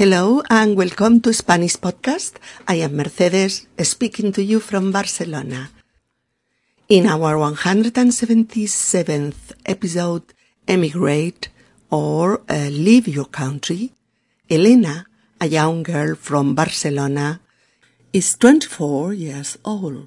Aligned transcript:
Hello 0.00 0.40
and 0.48 0.78
welcome 0.78 1.20
to 1.20 1.34
Spanish 1.34 1.76
Podcast. 1.76 2.36
I 2.66 2.76
am 2.76 2.96
Mercedes 2.96 3.66
speaking 3.82 4.32
to 4.32 4.42
you 4.42 4.58
from 4.58 4.92
Barcelona. 4.92 5.68
In 6.88 7.04
our 7.04 7.36
177th 7.36 9.52
episode, 9.66 10.22
Emigrate 10.66 11.50
or 11.90 12.40
uh, 12.48 12.70
Leave 12.72 13.08
Your 13.08 13.26
Country, 13.26 13.92
Elena, 14.48 15.04
a 15.38 15.46
young 15.46 15.82
girl 15.82 16.14
from 16.14 16.54
Barcelona, 16.54 17.42
is 18.14 18.38
24 18.38 19.12
years 19.12 19.58
old 19.66 20.06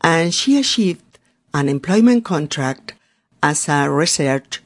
and 0.00 0.34
she 0.34 0.58
achieved 0.58 1.20
an 1.54 1.68
employment 1.68 2.24
contract 2.24 2.94
as 3.40 3.68
a 3.68 3.88
research 3.88 4.60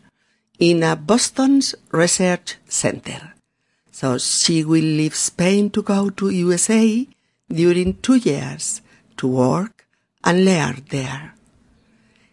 in 0.59 0.83
a 0.83 0.97
Boston's 0.97 1.75
research 1.93 2.57
center. 2.67 3.34
So 3.95 4.19
she 4.19 4.65
will 4.65 4.83
leave 4.83 5.15
Spain 5.15 5.71
to 5.71 5.81
go 5.81 6.11
to 6.11 6.29
USA 6.29 7.07
during 7.49 7.95
two 8.03 8.17
years 8.17 8.83
to 9.19 9.29
work 9.29 9.87
and 10.25 10.45
learn 10.45 10.83
there. 10.91 11.35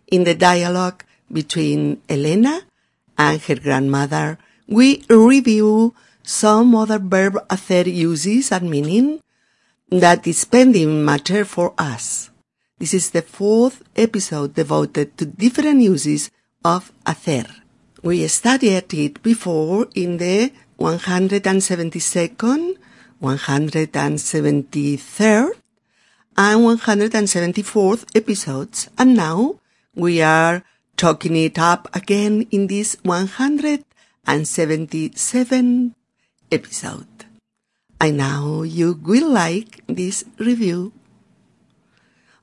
In 0.07 0.23
the 0.23 0.33
dialogue 0.33 1.05
between 1.31 2.01
Elena 2.09 2.61
and 3.15 3.39
her 3.41 3.61
grandmother, 3.61 4.39
we 4.67 5.05
review 5.07 5.93
some 6.23 6.73
other 6.73 6.97
verb 6.97 7.37
hacer 7.51 7.85
uses 7.85 8.51
and 8.51 8.67
meaning 8.67 9.21
that 9.91 10.25
is 10.25 10.43
pending 10.45 11.05
matter 11.05 11.45
for 11.45 11.75
us. 11.77 12.31
This 12.79 12.95
is 12.95 13.11
the 13.11 13.21
fourth 13.21 13.83
episode 13.95 14.55
devoted 14.55 15.15
to 15.19 15.27
different 15.27 15.83
uses 15.83 16.31
of 16.65 16.91
hacer. 17.05 17.45
We 18.01 18.27
studied 18.29 18.91
it 18.95 19.21
before 19.21 19.85
in 19.93 20.17
the 20.17 20.51
172nd, 20.81 22.81
173rd, 23.21 25.53
and 26.37 26.65
174th 26.65 28.05
episodes, 28.15 28.89
and 28.97 29.13
now 29.15 29.59
we 29.93 30.21
are 30.21 30.63
talking 30.97 31.35
it 31.35 31.59
up 31.59 31.87
again 31.93 32.47
in 32.49 32.65
this 32.67 32.95
177th 33.05 35.93
episode. 36.51 37.25
I 37.99 38.09
know 38.09 38.63
you 38.63 38.99
will 39.03 39.29
like 39.29 39.83
this 39.87 40.25
review. 40.39 40.93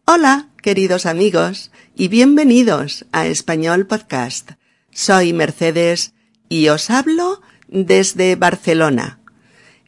Hola, 0.06 0.48
queridos 0.62 1.06
amigos, 1.06 1.72
y 1.96 2.06
bienvenidos 2.06 3.04
a 3.12 3.26
Español 3.26 3.88
Podcast. 3.88 4.52
Soy 4.92 5.32
Mercedes 5.32 6.12
y 6.48 6.68
os 6.68 6.90
hablo 6.90 7.42
desde 7.68 8.36
Barcelona. 8.36 9.20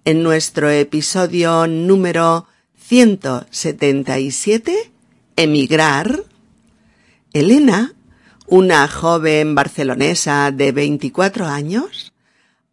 En 0.04 0.22
nuestro 0.22 0.68
episodio 0.70 1.66
número 1.66 2.46
177, 2.78 4.92
Emigrar, 5.36 6.24
Elena, 7.32 7.94
una 8.46 8.86
joven 8.88 9.54
barcelonesa 9.54 10.50
de 10.50 10.72
24 10.72 11.46
años, 11.46 12.12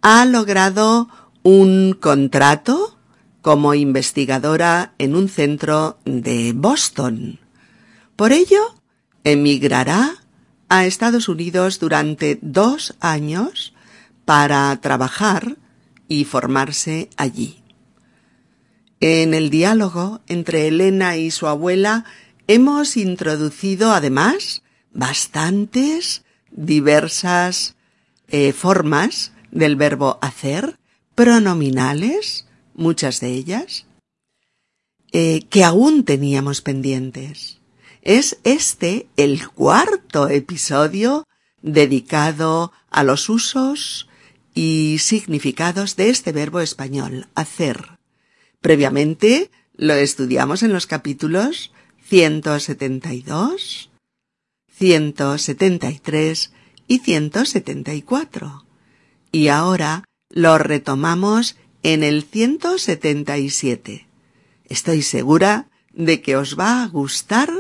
ha 0.02 0.26
logrado 0.26 1.08
un 1.44 1.96
contrato 2.00 2.98
como 3.42 3.74
investigadora 3.74 4.94
en 4.98 5.16
un 5.16 5.30
centro 5.30 5.98
de 6.04 6.52
Boston. 6.54 7.40
Por 8.16 8.34
ello, 8.34 8.76
emigrará 9.24 10.16
a 10.70 10.86
Estados 10.86 11.30
Unidos 11.30 11.80
durante 11.80 12.40
dos 12.42 12.96
años 13.00 13.74
para 14.28 14.76
trabajar 14.82 15.56
y 16.10 16.26
formarse 16.26 17.10
allí. 17.16 17.64
En 19.00 19.34
el 19.34 19.50
diálogo 19.50 20.20
entre 20.28 20.68
Elena 20.68 21.16
y 21.16 21.32
su 21.32 21.48
abuela 21.48 22.04
hemos 22.48 22.98
introducido 22.98 23.94
además 23.94 24.64
bastantes 24.92 26.26
diversas 26.52 27.78
eh, 28.28 28.52
formas 28.52 29.32
del 29.52 29.78
verbo 29.78 30.20
hacer, 30.22 30.78
pronominales, 31.16 32.48
muchas 32.74 33.22
de 33.22 33.30
ellas, 33.30 33.86
eh, 35.14 35.44
que 35.50 35.64
aún 35.64 36.04
teníamos 36.04 36.60
pendientes. 36.60 37.62
Es 38.02 38.40
este 38.44 39.08
el 39.16 39.48
cuarto 39.48 40.28
episodio 40.28 41.24
dedicado 41.62 42.74
a 42.90 43.04
los 43.04 43.30
usos 43.30 44.07
y 44.58 44.98
significados 44.98 45.96
de 45.98 46.10
este 46.10 46.32
verbo 46.32 46.62
español, 46.62 47.28
hacer. 47.36 48.00
Previamente 48.60 49.52
lo 49.76 49.94
estudiamos 49.94 50.64
en 50.64 50.74
los 50.74 50.88
capítulos 50.88 51.72
172, 52.02 53.92
173 54.72 56.52
y 56.88 56.98
174. 56.98 58.66
Y 59.32 59.50
ahora 59.50 60.04
lo 60.32 60.58
retomamos 60.58 61.56
en 61.84 62.02
el 62.02 62.24
177. 62.24 64.08
Estoy 64.66 65.04
segura 65.04 65.70
de 65.94 66.24
que 66.24 66.36
os 66.36 66.58
va 66.58 66.82
a 66.82 66.88
gustar 66.88 67.52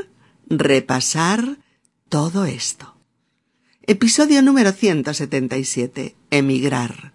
repasar 0.49 1.59
todo 2.09 2.45
esto. 2.45 2.96
Episodio 3.89 4.41
número 4.41 4.73
177. 4.73 6.13
Emigrar. 6.29 7.13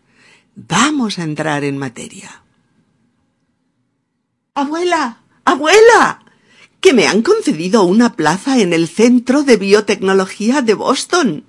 Vamos 0.54 1.18
a 1.18 1.24
entrar 1.24 1.64
en 1.64 1.76
materia. 1.76 2.44
Abuela, 4.54 5.20
abuela, 5.44 6.24
que 6.80 6.94
me 6.94 7.06
han 7.06 7.20
concedido 7.20 7.82
una 7.82 8.16
plaza 8.16 8.58
en 8.58 8.72
el 8.72 8.88
Centro 8.88 9.42
de 9.42 9.58
Biotecnología 9.58 10.62
de 10.62 10.72
Boston. 10.72 11.44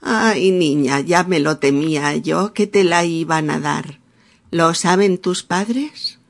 Ay, 0.00 0.50
niña, 0.50 1.00
ya 1.00 1.22
me 1.24 1.38
lo 1.38 1.58
temía 1.58 2.16
yo 2.16 2.54
que 2.54 2.66
te 2.66 2.84
la 2.84 3.04
iban 3.04 3.50
a 3.50 3.60
dar. 3.60 4.00
¿Lo 4.50 4.72
saben 4.72 5.18
tus 5.18 5.42
padres? 5.42 6.20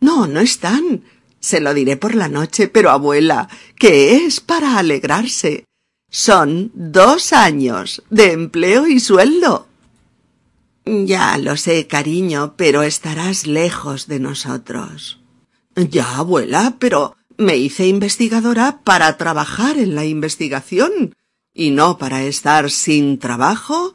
No, 0.00 0.26
no 0.26 0.40
están. 0.40 1.04
Se 1.38 1.60
lo 1.60 1.72
diré 1.72 1.96
por 1.96 2.16
la 2.16 2.28
noche, 2.28 2.66
pero 2.66 2.90
abuela, 2.90 3.48
que 3.76 4.26
es 4.26 4.40
para 4.40 4.76
alegrarse. 4.76 5.67
Son 6.10 6.70
dos 6.74 7.32
años 7.32 8.02
de 8.08 8.32
empleo 8.32 8.86
y 8.86 9.00
sueldo. 9.00 9.68
Ya 10.84 11.36
lo 11.36 11.56
sé, 11.58 11.86
cariño, 11.86 12.54
pero 12.56 12.82
estarás 12.82 13.46
lejos 13.46 14.06
de 14.06 14.20
nosotros. 14.20 15.20
Ya, 15.76 16.16
abuela, 16.16 16.76
pero 16.78 17.14
me 17.36 17.56
hice 17.56 17.86
investigadora 17.86 18.80
para 18.84 19.16
trabajar 19.18 19.76
en 19.76 19.94
la 19.94 20.06
investigación 20.06 21.14
y 21.52 21.70
no 21.70 21.98
para 21.98 22.24
estar 22.24 22.70
sin 22.70 23.18
trabajo 23.18 23.92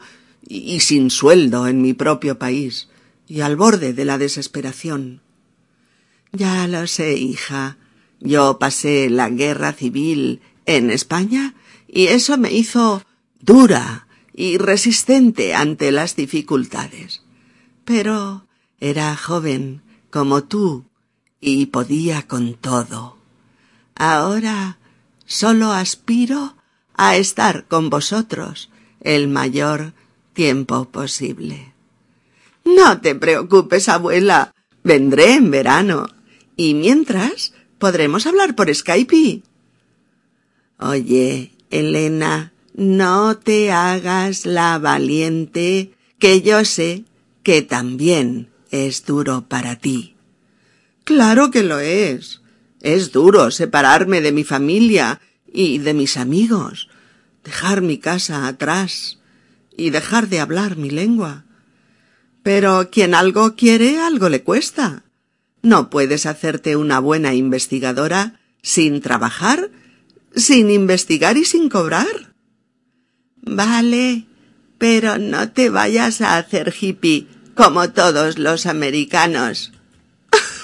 y 0.47 0.81
sin 0.81 1.09
sueldo 1.09 1.68
en 1.68 1.81
mi 1.81 1.94
propio 1.94 2.38
país 2.38 2.90
y 3.28 3.41
al 3.41 3.56
borde 3.56 3.94
de 3.94 4.06
la 4.06 4.18
desesperación. 4.18 5.22
Ya 6.31 6.68
lo 6.68 6.85
sé, 6.88 7.13
hija. 7.13 7.78
Yo 8.19 8.59
pasé 8.59 9.09
la 9.09 9.30
guerra 9.30 9.74
civil 9.74 10.41
en 10.66 10.91
España 10.91 11.56
y 11.96 12.08
eso 12.08 12.40
me 12.40 12.52
hizo 12.52 13.04
dura 13.40 14.08
y 14.34 14.58
resistente 14.58 15.54
ante 15.54 15.92
las 15.92 16.16
dificultades. 16.16 17.22
Pero 17.86 18.48
era 18.80 19.16
joven 19.16 19.84
como 20.09 20.44
tú 20.44 20.86
y 21.40 21.68
podía 21.68 22.24
con 22.24 22.56
todo. 22.56 23.18
Ahora 23.96 24.80
solo 25.26 25.72
aspiro 25.72 26.56
a 26.96 27.16
estar 27.16 27.66
con 27.66 27.92
vosotros 27.92 28.72
el 29.02 29.28
mayor 29.28 29.94
tiempo 30.34 30.86
posible. 30.86 31.74
No 32.66 33.02
te 33.02 33.14
preocupes, 33.14 33.88
abuela. 33.88 34.51
Vendré 34.84 35.36
en 35.36 35.51
verano. 35.51 36.07
Y 36.56 36.74
mientras 36.74 37.54
podremos 37.78 38.25
hablar 38.25 38.56
por 38.56 38.74
Skype. 38.74 39.44
Oye, 40.80 41.52
Elena, 41.74 42.54
no 42.75 43.38
te 43.38 43.72
hagas 43.72 44.46
la 44.46 44.78
valiente, 44.78 45.94
que 46.20 46.42
yo 46.42 46.64
sé 46.66 47.06
que 47.42 47.64
también 47.64 48.50
es 48.70 49.06
duro 49.06 49.46
para 49.48 49.78
ti. 49.78 50.16
Claro 51.04 51.50
que 51.50 51.64
lo 51.64 51.80
es. 51.80 52.42
Es 52.80 53.12
duro 53.12 53.50
separarme 53.50 54.22
de 54.22 54.31
mi 54.31 54.44
familia 54.44 55.20
y 55.52 55.80
de 55.80 55.94
mis 55.94 56.18
amigos, 56.18 56.90
dejar 57.44 57.81
mi 57.81 57.98
casa 57.98 58.48
atrás 58.48 59.20
y 59.75 59.90
dejar 59.90 60.30
de 60.30 60.42
hablar 60.42 60.78
mi 60.78 60.92
lengua. 60.92 61.46
Pero 62.44 62.90
quien 62.92 63.16
algo 63.16 63.56
quiere, 63.56 64.00
algo 64.00 64.30
le 64.30 64.44
cuesta. 64.44 65.06
No 65.64 65.90
puedes 65.90 66.25
hacerte 66.28 66.75
una 66.75 67.00
buena 67.00 67.34
investigadora 67.34 68.40
sin 68.62 69.02
trabajar 69.02 69.72
sin 70.35 70.71
investigar 70.71 71.38
y 71.38 71.45
sin 71.45 71.69
cobrar. 71.69 72.33
Vale, 73.41 74.25
pero 74.77 75.18
no 75.18 75.51
te 75.51 75.69
vayas 75.69 76.21
a 76.21 76.38
hacer 76.38 76.74
hippie 76.80 77.27
como 77.56 77.91
todos 77.91 78.38
los 78.38 78.65
americanos. 78.65 79.71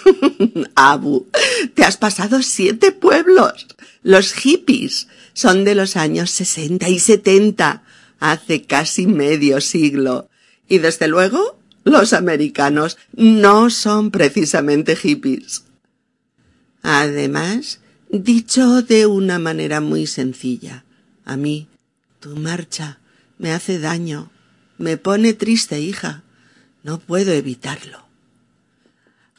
Abu, 0.75 1.27
te 1.73 1.83
has 1.83 1.97
pasado 1.97 2.41
siete 2.41 2.91
pueblos. 2.91 3.67
Los 4.01 4.33
hippies 4.33 5.07
son 5.33 5.65
de 5.65 5.75
los 5.75 5.95
años 5.95 6.31
sesenta 6.31 6.89
y 6.89 6.99
setenta, 6.99 7.83
hace 8.19 8.63
casi 8.63 9.07
medio 9.07 9.61
siglo. 9.61 10.29
Y 10.67 10.79
desde 10.79 11.07
luego, 11.07 11.59
los 11.83 12.13
americanos 12.13 12.97
no 13.13 13.69
son 13.69 14.11
precisamente 14.11 14.95
hippies. 14.95 15.63
Además, 16.81 17.79
dicho 18.09 18.81
de 18.81 19.05
una 19.05 19.39
manera 19.39 19.81
muy 19.81 20.07
sencilla, 20.07 20.83
a 21.25 21.37
mí, 21.37 21.67
tu 22.19 22.35
marcha 22.35 22.99
me 23.37 23.53
hace 23.53 23.79
daño, 23.79 24.31
me 24.77 24.97
pone 24.97 25.33
triste, 25.33 25.79
hija. 25.79 26.23
No 26.83 26.99
puedo 26.99 27.33
evitarlo. 27.33 28.05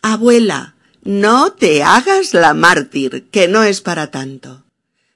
Abuela, 0.02 0.74
no 1.02 1.52
te 1.52 1.82
hagas 1.82 2.34
la 2.34 2.52
mártir, 2.54 3.28
que 3.30 3.48
no 3.48 3.62
es 3.62 3.80
para 3.80 4.10
tanto. 4.10 4.64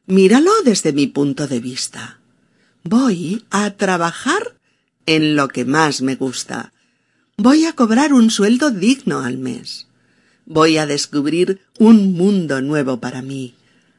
Míralo 0.07 0.51
desde 0.65 0.93
mi 0.93 1.07
punto 1.07 1.47
de 1.47 1.61
vista. 1.61 2.19
Voy 2.83 3.45
a 3.51 3.71
trabajar 3.73 4.57
en 5.07 5.37
lo 5.37 5.49
que 5.49 5.65
más 5.65 6.03
me 6.03 6.17
gusta. 6.17 6.73
Voy 7.37 7.67
a 7.67 7.75
cobrar 7.75 8.13
un 8.13 8.31
sueldo 8.31 8.71
digno 8.71 9.21
al 9.21 9.39
mes. 9.39 9.87
Voy 10.47 10.79
a 10.79 10.87
descubrir 10.87 11.61
un 11.79 12.13
mundo 12.13 12.61
nuevo 12.61 13.01
para 13.01 13.23
mí, 13.23 13.55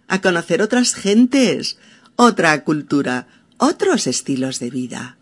a 0.07 0.21
conocer 0.21 0.62
otras 0.62 0.94
gentes, 0.94 1.77
otra 2.15 2.63
cultura, 2.63 3.27
otros 3.57 4.07
estilos 4.07 4.59
de 4.59 4.69
vida. 4.69 5.18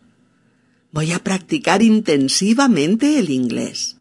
Voy 0.91 1.11
a 1.11 1.19
practicar 1.19 1.81
intensivamente 1.81 3.19
el 3.19 3.29
inglés. 3.29 3.97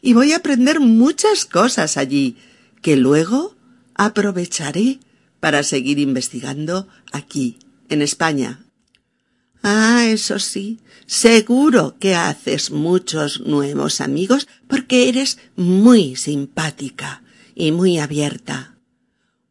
Y 0.00 0.14
voy 0.14 0.32
a 0.32 0.36
aprender 0.36 0.80
muchas 0.80 1.44
cosas 1.44 1.96
allí 1.96 2.36
que 2.80 2.96
luego 2.96 3.54
aprovecharé 3.94 4.98
para 5.40 5.62
seguir 5.62 5.98
investigando 5.98 6.88
aquí, 7.12 7.58
en 7.88 8.02
España. 8.02 8.61
Ah, 9.62 10.06
eso 10.08 10.38
sí, 10.40 10.80
seguro 11.06 11.96
que 12.00 12.16
haces 12.16 12.72
muchos 12.72 13.40
nuevos 13.40 14.00
amigos 14.00 14.48
porque 14.66 15.08
eres 15.08 15.38
muy 15.54 16.16
simpática 16.16 17.22
y 17.54 17.70
muy 17.70 17.98
abierta. 17.98 18.76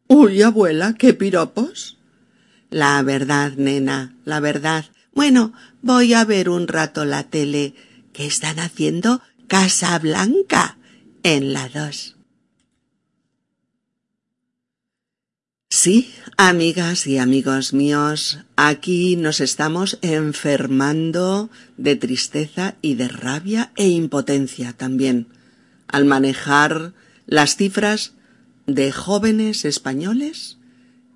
Uy, 0.08 0.42
abuela, 0.42 0.94
qué 0.98 1.14
piropos. 1.14 1.98
La 2.68 3.02
verdad, 3.02 3.52
nena, 3.56 4.14
la 4.24 4.40
verdad. 4.40 4.84
Bueno, 5.14 5.52
voy 5.80 6.12
a 6.12 6.24
ver 6.24 6.50
un 6.50 6.68
rato 6.68 7.04
la 7.06 7.24
tele 7.24 7.74
que 8.12 8.26
están 8.26 8.58
haciendo 8.58 9.22
Casa 9.46 9.98
Blanca 9.98 10.76
en 11.22 11.54
la 11.54 11.68
dos. 11.68 12.16
Sí, 15.84 16.14
amigas 16.36 17.08
y 17.08 17.18
amigos 17.18 17.72
míos, 17.72 18.38
aquí 18.54 19.16
nos 19.16 19.40
estamos 19.40 19.98
enfermando 20.00 21.50
de 21.76 21.96
tristeza 21.96 22.76
y 22.82 22.94
de 22.94 23.08
rabia 23.08 23.72
e 23.74 23.88
impotencia 23.88 24.74
también 24.74 25.26
al 25.88 26.04
manejar 26.04 26.92
las 27.26 27.56
cifras 27.56 28.12
de 28.68 28.92
jóvenes 28.92 29.64
españoles 29.64 30.58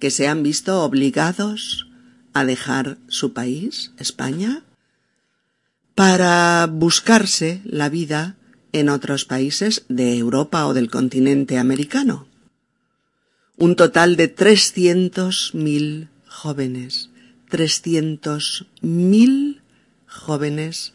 que 0.01 0.11
se 0.11 0.27
han 0.27 0.43
visto 0.43 0.83
obligados 0.83 1.89
a 2.35 2.45
dejar 2.45 2.99
su 3.07 3.33
país, 3.33 3.93
España, 3.99 4.65
para 5.95 6.69
buscarse 6.69 7.61
la 7.65 7.89
vida 7.89 8.35
en 8.73 8.89
otros 8.89 9.27
países 9.27 9.85
de 9.89 10.19
Europa 10.19 10.67
o 10.67 10.75
del 10.75 10.91
continente 10.91 11.57
americano. 11.57 12.27
Un 13.59 13.75
total 13.75 14.17
de 14.17 14.29
trescientos 14.29 15.53
mil 15.55 16.11
jóvenes, 16.29 17.09
trescientos 17.49 18.67
mil 18.83 19.63
jóvenes 20.07 20.93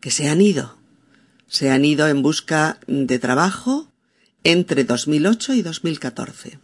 que 0.00 0.12
se 0.12 0.28
han 0.28 0.40
ido, 0.40 0.78
se 1.48 1.70
han 1.70 1.84
ido 1.84 2.06
en 2.06 2.22
busca 2.22 2.78
de 2.86 3.18
trabajo 3.18 3.90
entre 4.44 4.84
2008 4.84 5.54
y 5.54 5.62
2014. 5.62 6.60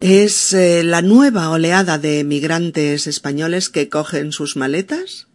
Es 0.00 0.52
eh, 0.52 0.84
la 0.84 1.00
nueva 1.00 1.48
oleada 1.48 1.96
de 1.96 2.20
emigrantes 2.20 3.06
españoles 3.06 3.70
que 3.70 3.88
cogen 3.88 4.32
sus 4.32 4.54
maletas 4.54 5.28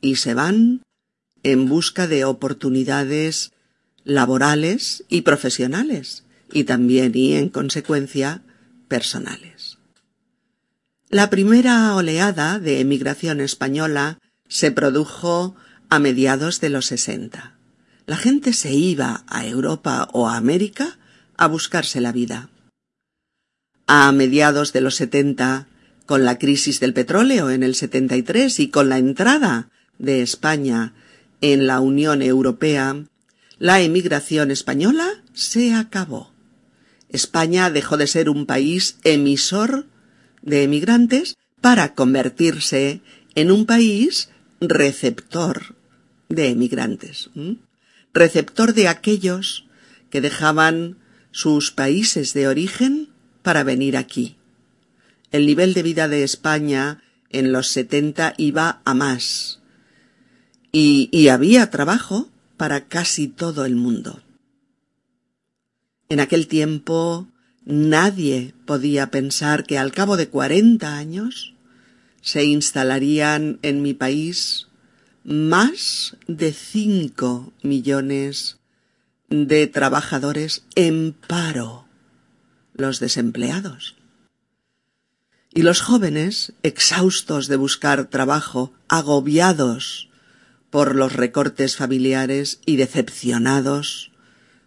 y 0.00 0.16
se 0.16 0.32
van 0.32 0.80
en 1.42 1.68
busca 1.68 2.06
de 2.06 2.24
oportunidades 2.24 3.52
laborales 4.04 5.04
y 5.10 5.22
profesionales 5.22 6.23
y 6.54 6.64
también 6.64 7.12
y 7.14 7.34
en 7.34 7.50
consecuencia 7.50 8.42
personales. 8.88 9.76
La 11.10 11.28
primera 11.28 11.94
oleada 11.94 12.58
de 12.58 12.80
emigración 12.80 13.42
española 13.42 14.18
se 14.48 14.70
produjo 14.70 15.54
a 15.90 15.98
mediados 15.98 16.60
de 16.60 16.70
los 16.70 16.86
sesenta. 16.86 17.58
La 18.06 18.16
gente 18.16 18.54
se 18.54 18.72
iba 18.72 19.24
a 19.26 19.46
Europa 19.46 20.08
o 20.12 20.28
a 20.28 20.36
América 20.36 20.98
a 21.36 21.46
buscarse 21.46 22.00
la 22.00 22.12
vida 22.12 22.48
a 23.86 24.10
mediados 24.12 24.72
de 24.72 24.80
los 24.80 24.96
setenta, 24.96 25.68
con 26.06 26.24
la 26.24 26.38
crisis 26.38 26.80
del 26.80 26.92
petróleo 26.92 27.50
en 27.50 27.62
el 27.62 27.74
setenta 27.74 28.16
y 28.16 28.22
tres 28.22 28.60
y 28.60 28.68
con 28.68 28.88
la 28.88 28.98
entrada 28.98 29.70
de 29.98 30.22
España 30.22 30.92
en 31.40 31.66
la 31.66 31.80
Unión 31.80 32.22
Europea, 32.22 33.04
la 33.58 33.80
emigración 33.80 34.50
española 34.50 35.08
se 35.32 35.74
acabó. 35.74 36.33
España 37.08 37.70
dejó 37.70 37.96
de 37.96 38.06
ser 38.06 38.28
un 38.28 38.46
país 38.46 38.96
emisor 39.04 39.86
de 40.42 40.62
emigrantes 40.62 41.36
para 41.60 41.94
convertirse 41.94 43.00
en 43.34 43.50
un 43.50 43.66
país 43.66 44.30
receptor 44.60 45.76
de 46.28 46.48
emigrantes, 46.48 47.30
receptor 48.12 48.74
de 48.74 48.88
aquellos 48.88 49.66
que 50.10 50.20
dejaban 50.20 50.98
sus 51.30 51.70
países 51.70 52.34
de 52.34 52.48
origen 52.48 53.08
para 53.42 53.62
venir 53.62 53.96
aquí. 53.96 54.36
El 55.32 55.46
nivel 55.46 55.74
de 55.74 55.82
vida 55.82 56.08
de 56.08 56.22
España 56.22 57.02
en 57.30 57.52
los 57.52 57.68
setenta 57.68 58.34
iba 58.36 58.80
a 58.84 58.94
más. 58.94 59.60
Y, 60.70 61.08
y 61.12 61.28
había 61.28 61.70
trabajo 61.70 62.30
para 62.56 62.86
casi 62.86 63.28
todo 63.28 63.64
el 63.64 63.74
mundo. 63.74 64.23
En 66.08 66.20
aquel 66.20 66.46
tiempo 66.48 67.28
nadie 67.64 68.54
podía 68.66 69.10
pensar 69.10 69.64
que 69.64 69.78
al 69.78 69.92
cabo 69.92 70.16
de 70.16 70.28
cuarenta 70.28 70.96
años 70.96 71.54
se 72.20 72.44
instalarían 72.44 73.58
en 73.62 73.82
mi 73.82 73.94
país 73.94 74.68
más 75.24 76.16
de 76.26 76.52
cinco 76.52 77.52
millones 77.62 78.58
de 79.30 79.66
trabajadores 79.66 80.64
en 80.74 81.12
paro 81.12 81.86
los 82.74 83.00
desempleados. 83.00 83.96
Y 85.52 85.62
los 85.62 85.80
jóvenes, 85.80 86.52
exhaustos 86.62 87.46
de 87.46 87.56
buscar 87.56 88.06
trabajo, 88.06 88.72
agobiados 88.88 90.10
por 90.68 90.96
los 90.96 91.12
recortes 91.12 91.76
familiares 91.76 92.60
y 92.66 92.76
decepcionados 92.76 94.10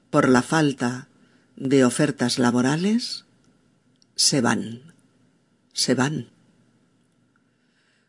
por 0.10 0.30
la 0.30 0.42
falta 0.42 1.10
de 1.58 1.84
ofertas 1.84 2.40
laborales, 2.40 3.26
se 4.16 4.40
van, 4.40 4.94
se 5.74 5.94
van. 5.94 6.30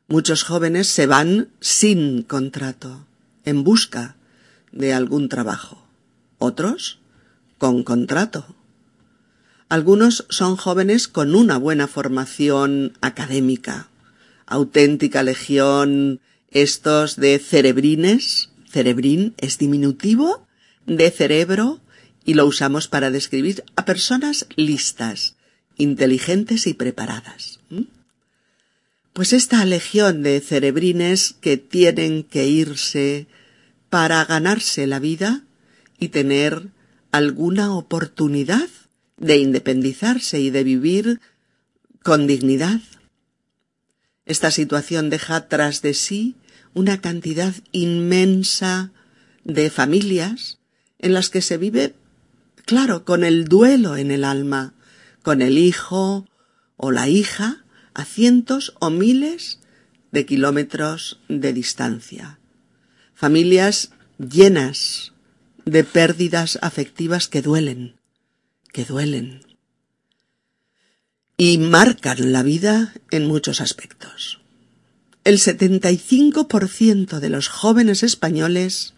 Muchos 0.06 0.44
jóvenes 0.44 0.86
se 0.86 1.06
van 1.06 1.48
sin 1.60 2.22
contrato, 2.22 3.04
en 3.44 3.64
busca 3.64 4.16
de 4.70 4.92
algún 4.92 5.28
trabajo. 5.28 5.84
Otros 6.38 7.00
con 7.58 7.82
contrato 7.82 8.54
algunos 9.68 10.24
son 10.30 10.56
jóvenes 10.56 11.08
con 11.08 11.34
una 11.34 11.58
buena 11.58 11.88
formación 11.88 12.94
académica, 13.02 13.88
auténtica 14.46 15.22
legión 15.22 16.20
estos 16.50 17.16
de 17.16 17.38
cerebrines, 17.38 18.48
cerebrín 18.66 19.34
es 19.36 19.58
diminutivo 19.58 20.46
de 20.86 21.10
cerebro 21.10 21.80
y 22.28 22.34
lo 22.34 22.44
usamos 22.44 22.88
para 22.88 23.10
describir 23.10 23.64
a 23.74 23.86
personas 23.86 24.46
listas, 24.54 25.36
inteligentes 25.78 26.66
y 26.66 26.74
preparadas. 26.74 27.58
Pues 29.14 29.32
esta 29.32 29.64
legión 29.64 30.22
de 30.22 30.38
cerebrines 30.42 31.32
que 31.40 31.56
tienen 31.56 32.24
que 32.24 32.46
irse 32.46 33.28
para 33.88 34.22
ganarse 34.26 34.86
la 34.86 34.98
vida 34.98 35.42
y 35.98 36.08
tener 36.08 36.68
alguna 37.12 37.74
oportunidad 37.74 38.68
de 39.16 39.38
independizarse 39.38 40.38
y 40.38 40.50
de 40.50 40.64
vivir 40.64 41.22
con 42.02 42.26
dignidad. 42.26 42.82
Esta 44.26 44.50
situación 44.50 45.08
deja 45.08 45.48
tras 45.48 45.80
de 45.80 45.94
sí 45.94 46.34
una 46.74 47.00
cantidad 47.00 47.54
inmensa 47.72 48.92
de 49.44 49.70
familias 49.70 50.58
en 50.98 51.14
las 51.14 51.30
que 51.30 51.40
se 51.40 51.56
vive, 51.56 51.94
claro, 52.68 53.06
con 53.06 53.24
el 53.24 53.46
duelo 53.46 53.96
en 53.96 54.10
el 54.10 54.24
alma, 54.24 54.74
con 55.22 55.40
el 55.40 55.56
hijo 55.56 56.28
o 56.76 56.90
la 56.90 57.08
hija 57.08 57.64
a 57.94 58.04
cientos 58.04 58.74
o 58.78 58.90
miles 58.90 59.58
de 60.12 60.26
kilómetros 60.26 61.18
de 61.30 61.54
distancia. 61.54 62.38
Familias 63.14 63.92
llenas 64.18 65.14
de 65.64 65.82
pérdidas 65.82 66.58
afectivas 66.60 67.26
que 67.26 67.40
duelen, 67.40 67.96
que 68.70 68.84
duelen. 68.84 69.40
Y 71.38 71.56
marcan 71.56 72.32
la 72.32 72.42
vida 72.42 72.92
en 73.10 73.26
muchos 73.26 73.62
aspectos. 73.62 74.42
El 75.24 75.38
75% 75.38 77.18
de 77.18 77.30
los 77.30 77.48
jóvenes 77.48 78.02
españoles 78.02 78.92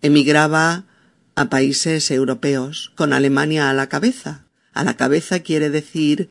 emigraba 0.00 0.86
a 1.34 1.50
países 1.50 2.10
europeos, 2.10 2.92
con 2.94 3.12
Alemania 3.12 3.70
a 3.70 3.74
la 3.74 3.88
cabeza. 3.88 4.46
A 4.72 4.84
la 4.84 4.96
cabeza 4.96 5.40
quiere 5.40 5.70
decir 5.70 6.30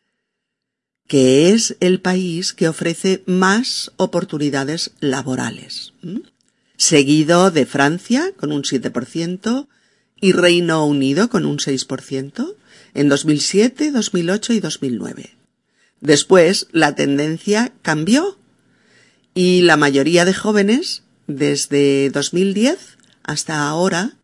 que 1.06 1.50
es 1.50 1.76
el 1.80 2.00
país 2.00 2.52
que 2.52 2.68
ofrece 2.68 3.22
más 3.26 3.92
oportunidades 3.96 4.92
laborales. 5.00 5.92
Seguido 6.76 7.50
de 7.50 7.66
Francia 7.66 8.32
con 8.36 8.52
un 8.52 8.62
7% 8.62 9.68
y 10.20 10.32
Reino 10.32 10.86
Unido 10.86 11.28
con 11.28 11.44
un 11.44 11.58
6% 11.58 12.54
en 12.94 13.08
2007, 13.08 13.90
2008 13.90 14.52
y 14.54 14.60
2009. 14.60 15.36
Después 16.00 16.68
la 16.72 16.94
tendencia 16.94 17.72
cambió 17.82 18.38
y 19.34 19.62
la 19.62 19.76
mayoría 19.76 20.24
de 20.24 20.34
jóvenes 20.34 21.02
desde 21.26 22.10
2010 22.10 22.98
hasta 23.22 23.66
ahora 23.66 24.16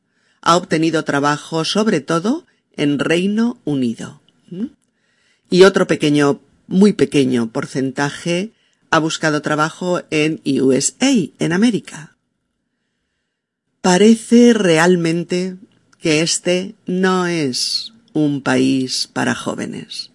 ha 0.43 0.57
obtenido 0.57 1.05
trabajo 1.05 1.65
sobre 1.65 2.01
todo 2.01 2.47
en 2.77 2.99
Reino 2.99 3.59
Unido. 3.65 4.21
Y 5.51 5.63
otro 5.65 5.87
pequeño 5.87 6.41
muy 6.67 6.93
pequeño 6.93 7.51
porcentaje 7.51 8.53
ha 8.91 8.99
buscado 8.99 9.43
trabajo 9.43 10.03
en 10.11 10.41
USA, 10.45 11.13
en 11.39 11.53
América. 11.53 12.17
Parece 13.81 14.53
realmente 14.53 15.57
que 15.99 16.23
este 16.23 16.75
no 16.87 17.27
es 17.27 17.93
un 18.13 18.43
país 18.43 19.09
para 19.13 19.35
jóvenes. 19.35 20.11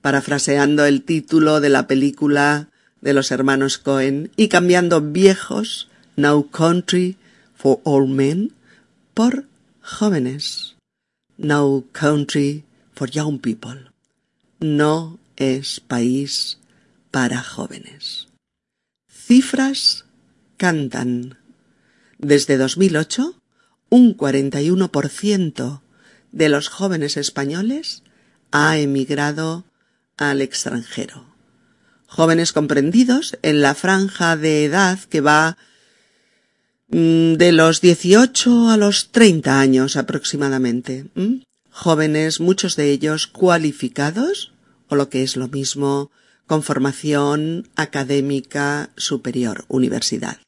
Parafraseando 0.00 0.84
el 0.84 1.02
título 1.02 1.60
de 1.60 1.68
la 1.68 1.86
película 1.86 2.68
de 3.00 3.14
los 3.14 3.30
hermanos 3.30 3.78
Cohen 3.78 4.30
y 4.36 4.48
cambiando 4.48 5.00
viejos 5.00 5.88
No 6.16 6.48
Country 6.50 7.16
for 7.54 7.80
All 7.84 8.08
Men 8.08 8.52
por 9.14 9.46
jóvenes. 9.82 10.76
No 11.36 11.84
Country 11.92 12.64
for 12.92 13.10
Young 13.10 13.40
People. 13.40 13.90
No 14.60 15.18
es 15.36 15.80
país 15.80 16.58
para 17.10 17.42
jóvenes. 17.42 18.28
Cifras 19.08 20.04
cantan. 20.56 21.38
Desde 22.18 22.58
2008, 22.58 23.40
un 23.88 24.16
41% 24.16 25.80
de 26.32 26.48
los 26.48 26.68
jóvenes 26.68 27.16
españoles 27.16 28.02
ha 28.50 28.76
emigrado 28.78 29.64
al 30.16 30.42
extranjero. 30.42 31.24
Jóvenes 32.06 32.52
comprendidos 32.52 33.38
en 33.42 33.62
la 33.62 33.74
franja 33.74 34.36
de 34.36 34.64
edad 34.64 34.98
que 34.98 35.20
va 35.20 35.56
de 36.90 37.52
los 37.52 37.80
18 37.80 38.68
a 38.68 38.76
los 38.76 39.10
30 39.12 39.60
años 39.60 39.96
aproximadamente. 39.96 41.06
Jóvenes, 41.70 42.40
muchos 42.40 42.76
de 42.76 42.90
ellos 42.90 43.26
cualificados, 43.26 44.52
o 44.88 44.96
lo 44.96 45.08
que 45.08 45.22
es 45.22 45.36
lo 45.36 45.48
mismo, 45.48 46.10
con 46.46 46.62
formación 46.64 47.68
académica 47.76 48.90
superior, 48.96 49.64
universidad, 49.68 50.38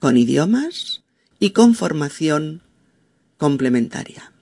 con 0.00 0.16
idiomas 0.16 1.04
y 1.38 1.50
con 1.50 1.74
formación 1.74 2.62
complementaria. 3.36 4.32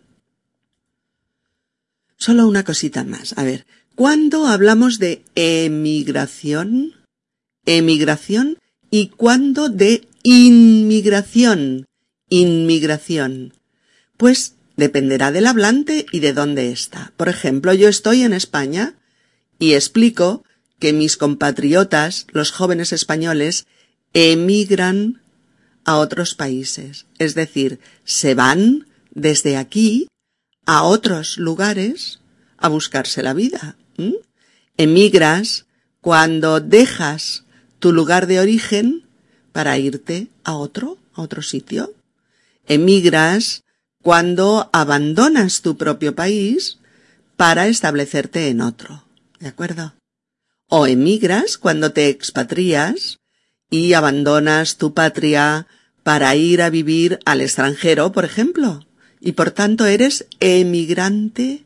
Solo 2.16 2.48
una 2.48 2.64
cosita 2.64 3.04
más. 3.04 3.36
A 3.36 3.44
ver, 3.44 3.66
¿cuándo 3.94 4.46
hablamos 4.46 4.98
de 4.98 5.22
emigración? 5.34 6.94
Emigración 7.66 8.58
y 8.90 9.08
cuándo 9.08 9.68
de 9.68 10.08
inmigración? 10.24 11.86
Inmigración. 12.28 13.52
Pues 14.16 14.56
Dependerá 14.76 15.30
del 15.30 15.46
hablante 15.46 16.06
y 16.10 16.20
de 16.20 16.32
dónde 16.32 16.72
está. 16.72 17.12
Por 17.16 17.28
ejemplo, 17.28 17.72
yo 17.72 17.88
estoy 17.88 18.22
en 18.22 18.32
España 18.32 18.94
y 19.58 19.74
explico 19.74 20.44
que 20.80 20.92
mis 20.92 21.16
compatriotas, 21.16 22.26
los 22.32 22.50
jóvenes 22.50 22.92
españoles, 22.92 23.66
emigran 24.12 25.22
a 25.84 25.96
otros 25.96 26.34
países. 26.34 27.06
Es 27.18 27.34
decir, 27.34 27.78
se 28.04 28.34
van 28.34 28.88
desde 29.12 29.56
aquí 29.56 30.08
a 30.66 30.82
otros 30.82 31.38
lugares 31.38 32.20
a 32.56 32.68
buscarse 32.68 33.22
la 33.22 33.32
vida. 33.32 33.76
Emigras 34.76 35.66
cuando 36.00 36.58
dejas 36.58 37.44
tu 37.78 37.92
lugar 37.92 38.26
de 38.26 38.40
origen 38.40 39.06
para 39.54 39.78
irte 39.78 40.26
a 40.42 40.56
otro, 40.56 40.98
a 41.14 41.22
otro 41.22 41.40
sitio. 41.40 41.94
Emigras 42.66 43.62
cuando 44.02 44.68
abandonas 44.72 45.62
tu 45.62 45.76
propio 45.76 46.16
país 46.16 46.78
para 47.36 47.68
establecerte 47.68 48.48
en 48.48 48.60
otro. 48.60 49.04
¿De 49.38 49.46
acuerdo? 49.46 49.94
O 50.68 50.88
emigras 50.88 51.56
cuando 51.56 51.92
te 51.92 52.08
expatrias 52.08 53.20
y 53.70 53.92
abandonas 53.92 54.76
tu 54.76 54.92
patria 54.92 55.68
para 56.02 56.34
ir 56.34 56.60
a 56.60 56.68
vivir 56.68 57.20
al 57.24 57.40
extranjero, 57.40 58.10
por 58.10 58.24
ejemplo, 58.24 58.84
y 59.20 59.32
por 59.32 59.52
tanto 59.52 59.86
eres 59.86 60.26
emigrante, 60.40 61.64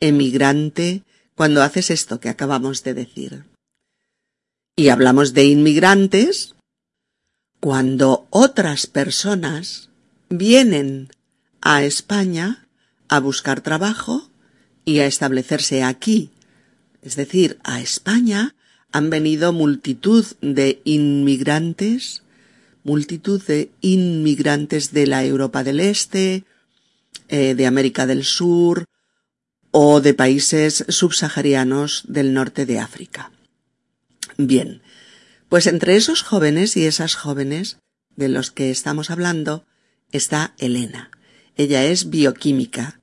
emigrante 0.00 1.02
cuando 1.34 1.62
haces 1.62 1.90
esto 1.90 2.18
que 2.18 2.30
acabamos 2.30 2.82
de 2.82 2.94
decir. 2.94 3.44
Y 4.74 4.88
hablamos 4.88 5.34
de 5.34 5.44
inmigrantes 5.44 6.53
cuando 7.64 8.26
otras 8.28 8.86
personas 8.86 9.88
vienen 10.28 11.08
a 11.62 11.82
España 11.82 12.68
a 13.08 13.20
buscar 13.20 13.62
trabajo 13.62 14.28
y 14.84 14.98
a 14.98 15.06
establecerse 15.06 15.82
aquí. 15.82 16.28
Es 17.00 17.16
decir, 17.16 17.58
a 17.64 17.80
España 17.80 18.54
han 18.92 19.08
venido 19.08 19.54
multitud 19.54 20.26
de 20.42 20.82
inmigrantes, 20.84 22.22
multitud 22.82 23.42
de 23.42 23.70
inmigrantes 23.80 24.92
de 24.92 25.06
la 25.06 25.24
Europa 25.24 25.64
del 25.64 25.80
Este, 25.80 26.44
eh, 27.28 27.54
de 27.54 27.66
América 27.66 28.04
del 28.04 28.24
Sur 28.24 28.84
o 29.70 30.02
de 30.02 30.12
países 30.12 30.84
subsaharianos 30.90 32.02
del 32.08 32.34
norte 32.34 32.66
de 32.66 32.78
África. 32.78 33.30
Bien, 34.36 34.82
pues 35.48 35.66
entre 35.66 35.96
esos 35.96 36.22
jóvenes 36.22 36.76
y 36.76 36.86
esas 36.86 37.14
jóvenes 37.14 37.78
de 38.16 38.28
los 38.28 38.50
que 38.50 38.70
estamos 38.70 39.10
hablando 39.10 39.64
está 40.12 40.54
Elena. 40.58 41.10
Ella 41.56 41.84
es 41.84 42.10
bioquímica 42.10 43.00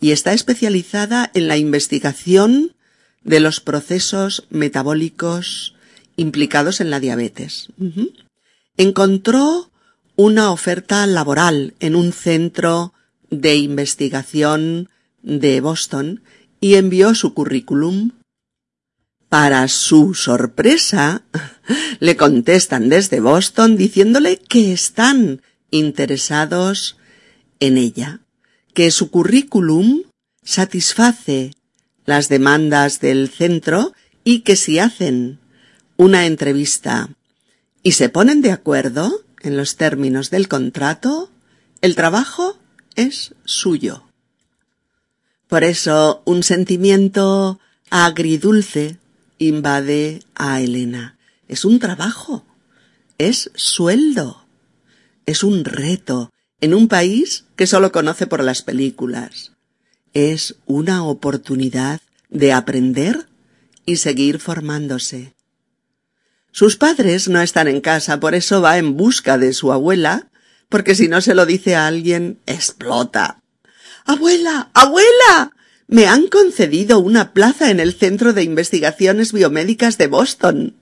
y 0.00 0.10
está 0.10 0.32
especializada 0.32 1.30
en 1.34 1.48
la 1.48 1.56
investigación 1.56 2.74
de 3.22 3.40
los 3.40 3.60
procesos 3.60 4.46
metabólicos 4.50 5.74
implicados 6.16 6.80
en 6.80 6.90
la 6.90 7.00
diabetes. 7.00 7.68
Encontró 8.76 9.70
una 10.16 10.50
oferta 10.50 11.06
laboral 11.06 11.74
en 11.80 11.94
un 11.94 12.12
centro 12.12 12.92
de 13.30 13.56
investigación 13.56 14.88
de 15.22 15.60
Boston 15.60 16.22
y 16.60 16.74
envió 16.74 17.14
su 17.14 17.34
currículum. 17.34 18.12
Para 19.32 19.66
su 19.68 20.12
sorpresa, 20.12 21.22
le 22.00 22.18
contestan 22.18 22.90
desde 22.90 23.20
Boston 23.20 23.78
diciéndole 23.78 24.36
que 24.36 24.74
están 24.74 25.40
interesados 25.70 26.98
en 27.58 27.78
ella, 27.78 28.20
que 28.74 28.90
su 28.90 29.10
currículum 29.10 30.02
satisface 30.44 31.52
las 32.04 32.28
demandas 32.28 33.00
del 33.00 33.30
centro 33.30 33.94
y 34.22 34.40
que 34.40 34.54
si 34.54 34.78
hacen 34.78 35.38
una 35.96 36.26
entrevista 36.26 37.08
y 37.82 37.92
se 37.92 38.10
ponen 38.10 38.42
de 38.42 38.52
acuerdo 38.52 39.22
en 39.40 39.56
los 39.56 39.76
términos 39.76 40.28
del 40.28 40.46
contrato, 40.46 41.30
el 41.80 41.94
trabajo 41.94 42.58
es 42.96 43.34
suyo. 43.46 44.04
Por 45.48 45.64
eso 45.64 46.20
un 46.26 46.42
sentimiento 46.42 47.58
agridulce 47.88 48.98
invade 49.38 50.22
a 50.34 50.60
Elena. 50.60 51.18
Es 51.48 51.64
un 51.64 51.78
trabajo. 51.78 52.44
es 53.18 53.50
sueldo. 53.54 54.46
Es 55.26 55.44
un 55.44 55.64
reto 55.64 56.32
en 56.60 56.74
un 56.74 56.88
país 56.88 57.44
que 57.56 57.66
solo 57.66 57.92
conoce 57.92 58.26
por 58.26 58.42
las 58.42 58.62
películas. 58.62 59.52
Es 60.14 60.56
una 60.66 61.04
oportunidad 61.04 62.00
de 62.30 62.52
aprender 62.52 63.28
y 63.86 63.96
seguir 63.96 64.38
formándose. 64.38 65.34
Sus 66.50 66.76
padres 66.76 67.28
no 67.28 67.40
están 67.40 67.68
en 67.68 67.80
casa, 67.80 68.20
por 68.20 68.34
eso 68.34 68.60
va 68.60 68.78
en 68.78 68.96
busca 68.96 69.38
de 69.38 69.52
su 69.52 69.72
abuela, 69.72 70.30
porque 70.68 70.94
si 70.94 71.08
no 71.08 71.20
se 71.20 71.34
lo 71.34 71.46
dice 71.46 71.74
a 71.76 71.86
alguien, 71.86 72.38
explota. 72.46 73.42
Abuela, 74.04 74.70
abuela. 74.74 75.52
Me 75.86 76.06
han 76.06 76.28
concedido 76.28 76.98
una 76.98 77.32
plaza 77.32 77.70
en 77.70 77.80
el 77.80 77.92
Centro 77.92 78.32
de 78.32 78.42
Investigaciones 78.42 79.32
Biomédicas 79.32 79.98
de 79.98 80.06
Boston. 80.06 80.74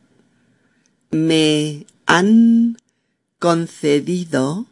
Me 1.10 1.86
han 2.06 2.76
concedido 3.38 4.66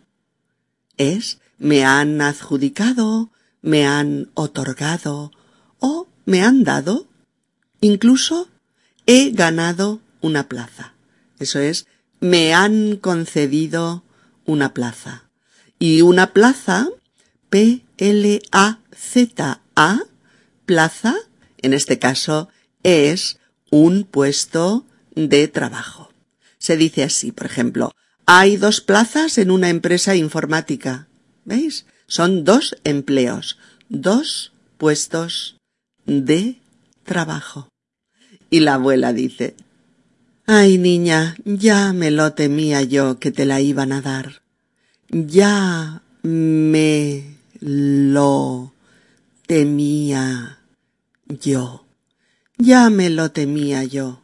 es 0.98 1.38
me 1.58 1.84
han 1.84 2.20
adjudicado, 2.20 3.30
me 3.62 3.86
han 3.86 4.30
otorgado 4.34 5.32
o 5.78 6.06
me 6.24 6.42
han 6.42 6.64
dado. 6.64 7.06
Incluso 7.80 8.48
he 9.06 9.30
ganado 9.30 10.00
una 10.20 10.48
plaza. 10.48 10.92
Eso 11.38 11.58
es, 11.58 11.86
me 12.20 12.52
han 12.54 12.96
concedido 12.96 14.02
una 14.44 14.74
plaza. 14.74 15.24
Y 15.78 16.02
una 16.02 16.32
plaza, 16.32 16.88
P-L-A-Z-A, 17.50 17.78
plaza, 20.68 21.16
en 21.62 21.72
este 21.72 21.98
caso, 21.98 22.50
es 22.82 23.38
un 23.70 24.04
puesto 24.04 24.84
de 25.14 25.48
trabajo. 25.48 26.12
Se 26.58 26.76
dice 26.76 27.04
así, 27.04 27.32
por 27.32 27.46
ejemplo, 27.46 27.92
hay 28.26 28.58
dos 28.58 28.82
plazas 28.82 29.38
en 29.38 29.50
una 29.50 29.70
empresa 29.70 30.14
informática. 30.14 31.08
¿Veis? 31.46 31.86
Son 32.06 32.44
dos 32.44 32.76
empleos, 32.84 33.56
dos 33.88 34.52
puestos 34.76 35.56
de 36.04 36.58
trabajo. 37.04 37.68
Y 38.50 38.60
la 38.60 38.74
abuela 38.74 39.14
dice, 39.14 39.56
Ay, 40.46 40.76
niña, 40.76 41.34
ya 41.46 41.94
me 41.94 42.10
lo 42.10 42.34
temía 42.34 42.82
yo 42.82 43.18
que 43.18 43.30
te 43.30 43.46
la 43.46 43.62
iban 43.62 43.92
a 43.92 44.02
dar. 44.02 44.42
Ya 45.08 46.02
me 46.22 47.38
lo 47.60 48.74
temía 49.46 50.57
yo. 51.28 51.86
Ya 52.56 52.90
me 52.90 53.10
lo 53.10 53.30
temía 53.30 53.84
yo. 53.84 54.22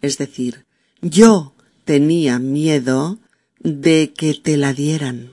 Es 0.00 0.18
decir, 0.18 0.64
yo 1.00 1.54
tenía 1.84 2.38
miedo 2.38 3.18
de 3.60 4.12
que 4.16 4.34
te 4.34 4.56
la 4.56 4.72
dieran. 4.72 5.30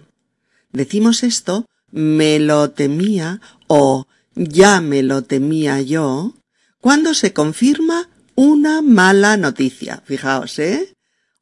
Decimos 0.72 1.24
esto, 1.24 1.66
me 1.92 2.40
lo 2.40 2.72
temía 2.72 3.42
o 3.68 4.08
ya 4.36 4.82
me 4.82 5.04
lo 5.04 5.24
temía 5.24 5.82
yo, 5.82 6.34
cuando 6.80 7.14
se 7.14 7.34
confirma 7.34 8.10
una 8.36 8.82
mala 8.82 9.38
noticia, 9.38 10.02
fijaos, 10.06 10.58
¿eh? 10.60 10.94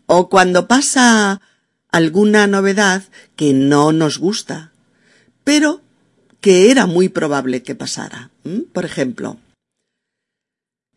O 0.06 0.30
cuando 0.30 0.68
pasa 0.68 1.40
alguna 1.92 2.48
novedad 2.48 3.04
que 3.36 3.54
no 3.54 3.92
nos 3.92 4.18
gusta, 4.18 4.74
pero 5.44 5.82
que 6.42 6.72
era 6.72 6.88
muy 6.88 7.10
probable 7.10 7.64
que 7.64 7.76
pasara. 7.76 8.32
Por 8.74 8.86
ejemplo, 8.86 9.38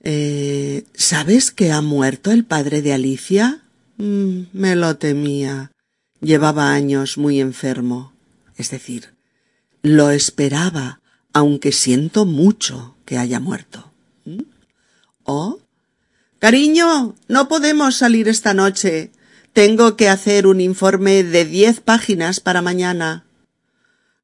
eh, 0.03 0.85
¿sabes 0.95 1.51
que 1.51 1.73
ha 1.73 1.81
muerto 1.81 2.31
el 2.31 2.45
padre 2.45 2.83
de 2.83 2.93
Alicia? 2.93 3.63
Mm, 3.97 4.43
me 4.53 4.77
lo 4.77 4.97
temía. 4.97 5.73
Llevaba 6.21 6.73
años 6.73 7.19
muy 7.19 7.41
enfermo. 7.41 8.13
Es 8.57 8.71
decir, 8.71 9.15
lo 9.83 10.11
esperaba, 10.11 11.01
aunque 11.33 11.73
siento 11.73 12.27
mucho 12.27 12.97
que 13.05 13.19
haya 13.19 13.41
muerto. 13.41 13.93
O 15.25 15.63
Cariño, 16.43 17.15
no 17.29 17.47
podemos 17.47 17.95
salir 17.95 18.27
esta 18.27 18.53
noche. 18.53 19.13
Tengo 19.53 19.97
que 19.97 20.09
hacer 20.09 20.49
un 20.49 20.61
informe 20.61 21.23
de 21.23 21.45
diez 21.45 21.79
páginas 21.79 22.41
para 22.41 22.63
mañana. 22.63 23.25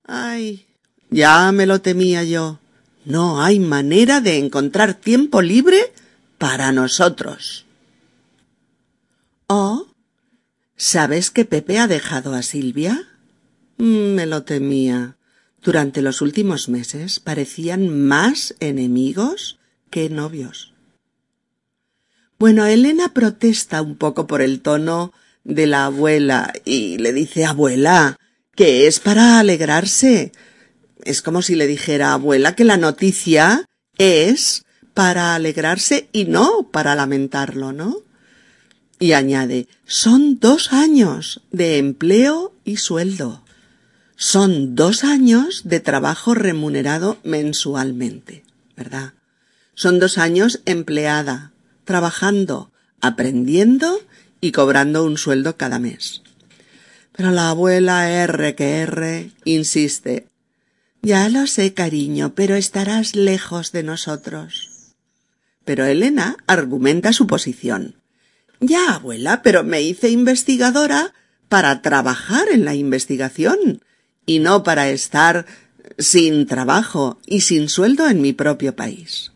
Ay, 0.04 0.66
ya 1.10 1.52
me 1.52 1.64
lo 1.64 1.80
temía 1.80 2.24
yo. 2.24 2.58
No 3.08 3.40
hay 3.42 3.58
manera 3.58 4.20
de 4.20 4.36
encontrar 4.36 4.92
tiempo 4.92 5.40
libre 5.40 5.94
para 6.36 6.72
nosotros. 6.72 7.64
Oh, 9.46 9.86
¿sabes 10.76 11.30
que 11.30 11.46
Pepe 11.46 11.78
ha 11.78 11.86
dejado 11.86 12.34
a 12.34 12.42
Silvia? 12.42 13.08
Mm, 13.78 14.12
me 14.14 14.26
lo 14.26 14.42
temía. 14.42 15.16
Durante 15.62 16.02
los 16.02 16.20
últimos 16.20 16.68
meses 16.68 17.18
parecían 17.18 17.88
más 17.88 18.54
enemigos 18.60 19.58
que 19.88 20.10
novios. 20.10 20.74
Bueno, 22.38 22.66
Elena 22.66 23.14
protesta 23.14 23.80
un 23.80 23.96
poco 23.96 24.26
por 24.26 24.42
el 24.42 24.60
tono 24.60 25.14
de 25.44 25.66
la 25.66 25.86
abuela 25.86 26.52
y 26.66 26.98
le 26.98 27.14
dice 27.14 27.46
abuela, 27.46 28.18
que 28.54 28.86
es 28.86 29.00
para 29.00 29.38
alegrarse. 29.38 30.30
Es 31.04 31.22
como 31.22 31.42
si 31.42 31.54
le 31.54 31.66
dijera 31.66 32.12
abuela 32.12 32.54
que 32.54 32.64
la 32.64 32.76
noticia 32.76 33.64
es 33.96 34.64
para 34.94 35.34
alegrarse 35.34 36.08
y 36.12 36.24
no 36.24 36.70
para 36.72 36.94
lamentarlo, 36.94 37.72
¿no? 37.72 37.98
Y 38.98 39.12
añade, 39.12 39.68
son 39.86 40.40
dos 40.40 40.72
años 40.72 41.42
de 41.52 41.78
empleo 41.78 42.52
y 42.64 42.78
sueldo. 42.78 43.44
Son 44.16 44.74
dos 44.74 45.04
años 45.04 45.62
de 45.64 45.78
trabajo 45.78 46.34
remunerado 46.34 47.18
mensualmente, 47.22 48.42
¿verdad? 48.76 49.14
Son 49.74 50.00
dos 50.00 50.18
años 50.18 50.60
empleada, 50.64 51.52
trabajando, 51.84 52.72
aprendiendo 53.00 54.00
y 54.40 54.50
cobrando 54.50 55.04
un 55.04 55.16
sueldo 55.16 55.56
cada 55.56 55.78
mes. 55.78 56.22
Pero 57.12 57.30
la 57.30 57.50
abuela 57.50 58.10
R 58.10 58.54
que 58.54 58.78
R 58.78 59.30
insiste. 59.44 60.27
Ya 61.02 61.28
lo 61.28 61.46
sé, 61.46 61.74
cariño, 61.74 62.34
pero 62.34 62.54
estarás 62.54 63.14
lejos 63.14 63.72
de 63.72 63.82
nosotros. 63.82 64.94
Pero 65.64 65.84
Elena 65.84 66.36
argumenta 66.46 67.12
su 67.12 67.26
posición. 67.26 67.96
Ya, 68.60 68.94
abuela, 68.94 69.42
pero 69.42 69.62
me 69.62 69.82
hice 69.82 70.10
investigadora 70.10 71.14
para 71.48 71.80
trabajar 71.82 72.48
en 72.52 72.64
la 72.64 72.74
investigación 72.74 73.82
y 74.26 74.40
no 74.40 74.62
para 74.62 74.90
estar 74.90 75.46
sin 75.98 76.46
trabajo 76.46 77.18
y 77.26 77.42
sin 77.42 77.68
sueldo 77.68 78.08
en 78.08 78.20
mi 78.20 78.32
propio 78.32 78.74
país. 78.74 79.32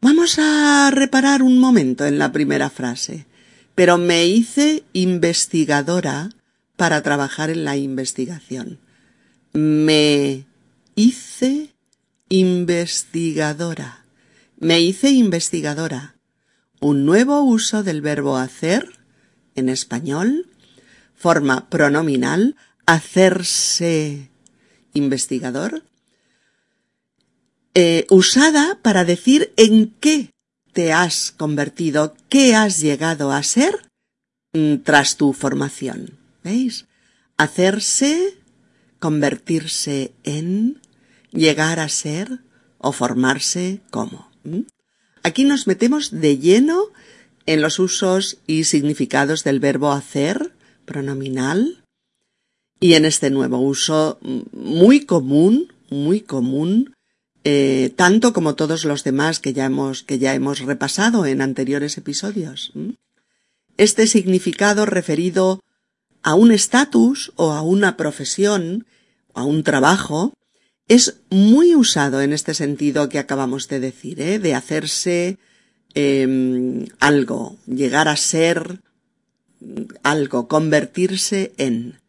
Vamos 0.00 0.38
a 0.38 0.90
reparar 0.92 1.42
un 1.42 1.58
momento 1.58 2.06
en 2.06 2.18
la 2.18 2.30
primera 2.30 2.70
frase. 2.70 3.26
Pero 3.74 3.96
me 3.96 4.26
hice 4.26 4.82
investigadora 4.92 6.30
para 6.76 7.00
trabajar 7.02 7.50
en 7.50 7.64
la 7.64 7.76
investigación. 7.76 8.80
Me 9.52 10.46
hice 10.94 11.74
investigadora. 12.28 14.04
Me 14.58 14.80
hice 14.80 15.10
investigadora. 15.10 16.16
Un 16.80 17.04
nuevo 17.04 17.42
uso 17.42 17.82
del 17.82 18.00
verbo 18.00 18.36
hacer 18.36 18.88
en 19.54 19.68
español, 19.68 20.46
forma 21.14 21.68
pronominal, 21.68 22.56
hacerse 22.86 24.30
investigador, 24.94 25.82
eh, 27.74 28.06
usada 28.10 28.78
para 28.82 29.04
decir 29.04 29.52
en 29.56 29.94
qué 30.00 30.30
te 30.72 30.92
has 30.92 31.32
convertido, 31.32 32.16
qué 32.28 32.54
has 32.54 32.80
llegado 32.80 33.32
a 33.32 33.42
ser 33.42 33.90
mm, 34.52 34.76
tras 34.84 35.16
tu 35.16 35.32
formación. 35.32 36.18
¿Veis? 36.42 36.86
Hacerse, 37.36 38.37
convertirse 38.98 40.12
en, 40.24 40.80
llegar 41.30 41.80
a 41.80 41.88
ser 41.88 42.40
o 42.78 42.92
formarse 42.92 43.80
como. 43.90 44.30
Aquí 45.22 45.44
nos 45.44 45.66
metemos 45.66 46.10
de 46.10 46.38
lleno 46.38 46.84
en 47.46 47.62
los 47.62 47.78
usos 47.78 48.38
y 48.46 48.64
significados 48.64 49.44
del 49.44 49.60
verbo 49.60 49.92
hacer, 49.92 50.52
pronominal, 50.84 51.84
y 52.80 52.94
en 52.94 53.04
este 53.04 53.30
nuevo 53.30 53.58
uso 53.58 54.18
muy 54.52 55.04
común, 55.04 55.72
muy 55.90 56.20
común, 56.20 56.94
eh, 57.44 57.92
tanto 57.96 58.32
como 58.32 58.54
todos 58.54 58.84
los 58.84 59.04
demás 59.04 59.40
que 59.40 59.52
ya 59.52 59.64
hemos, 59.64 60.02
que 60.02 60.18
ya 60.18 60.34
hemos 60.34 60.60
repasado 60.60 61.26
en 61.26 61.40
anteriores 61.40 61.98
episodios. 61.98 62.72
Este 63.76 64.06
significado 64.06 64.86
referido 64.86 65.60
a 66.22 66.34
un 66.34 66.52
estatus 66.52 67.32
o 67.36 67.52
a 67.52 67.62
una 67.62 67.96
profesión 67.96 68.86
a 69.34 69.44
un 69.44 69.62
trabajo 69.62 70.34
es 70.88 71.20
muy 71.30 71.74
usado 71.74 72.22
en 72.22 72.32
este 72.32 72.54
sentido 72.54 73.08
que 73.08 73.18
acabamos 73.18 73.68
de 73.68 73.78
decir, 73.78 74.20
¿eh? 74.20 74.38
de 74.38 74.54
hacerse 74.54 75.38
em, 75.94 76.86
algo, 76.98 77.56
llegar 77.66 78.08
a 78.08 78.16
ser 78.16 78.80
algo, 80.02 80.48
convertirse 80.48 81.52
en. 81.58 82.00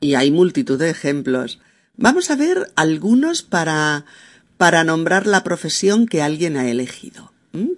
Y 0.00 0.14
hay 0.14 0.30
multitud 0.30 0.78
de 0.78 0.90
ejemplos. 0.90 1.58
Vamos 1.96 2.30
a 2.30 2.36
ver 2.36 2.70
algunos 2.76 3.42
para, 3.42 4.04
para 4.56 4.84
nombrar 4.84 5.26
la 5.26 5.42
profesión 5.42 6.06
que 6.06 6.22
alguien 6.22 6.56
ha 6.56 6.68
elegido. 6.68 7.32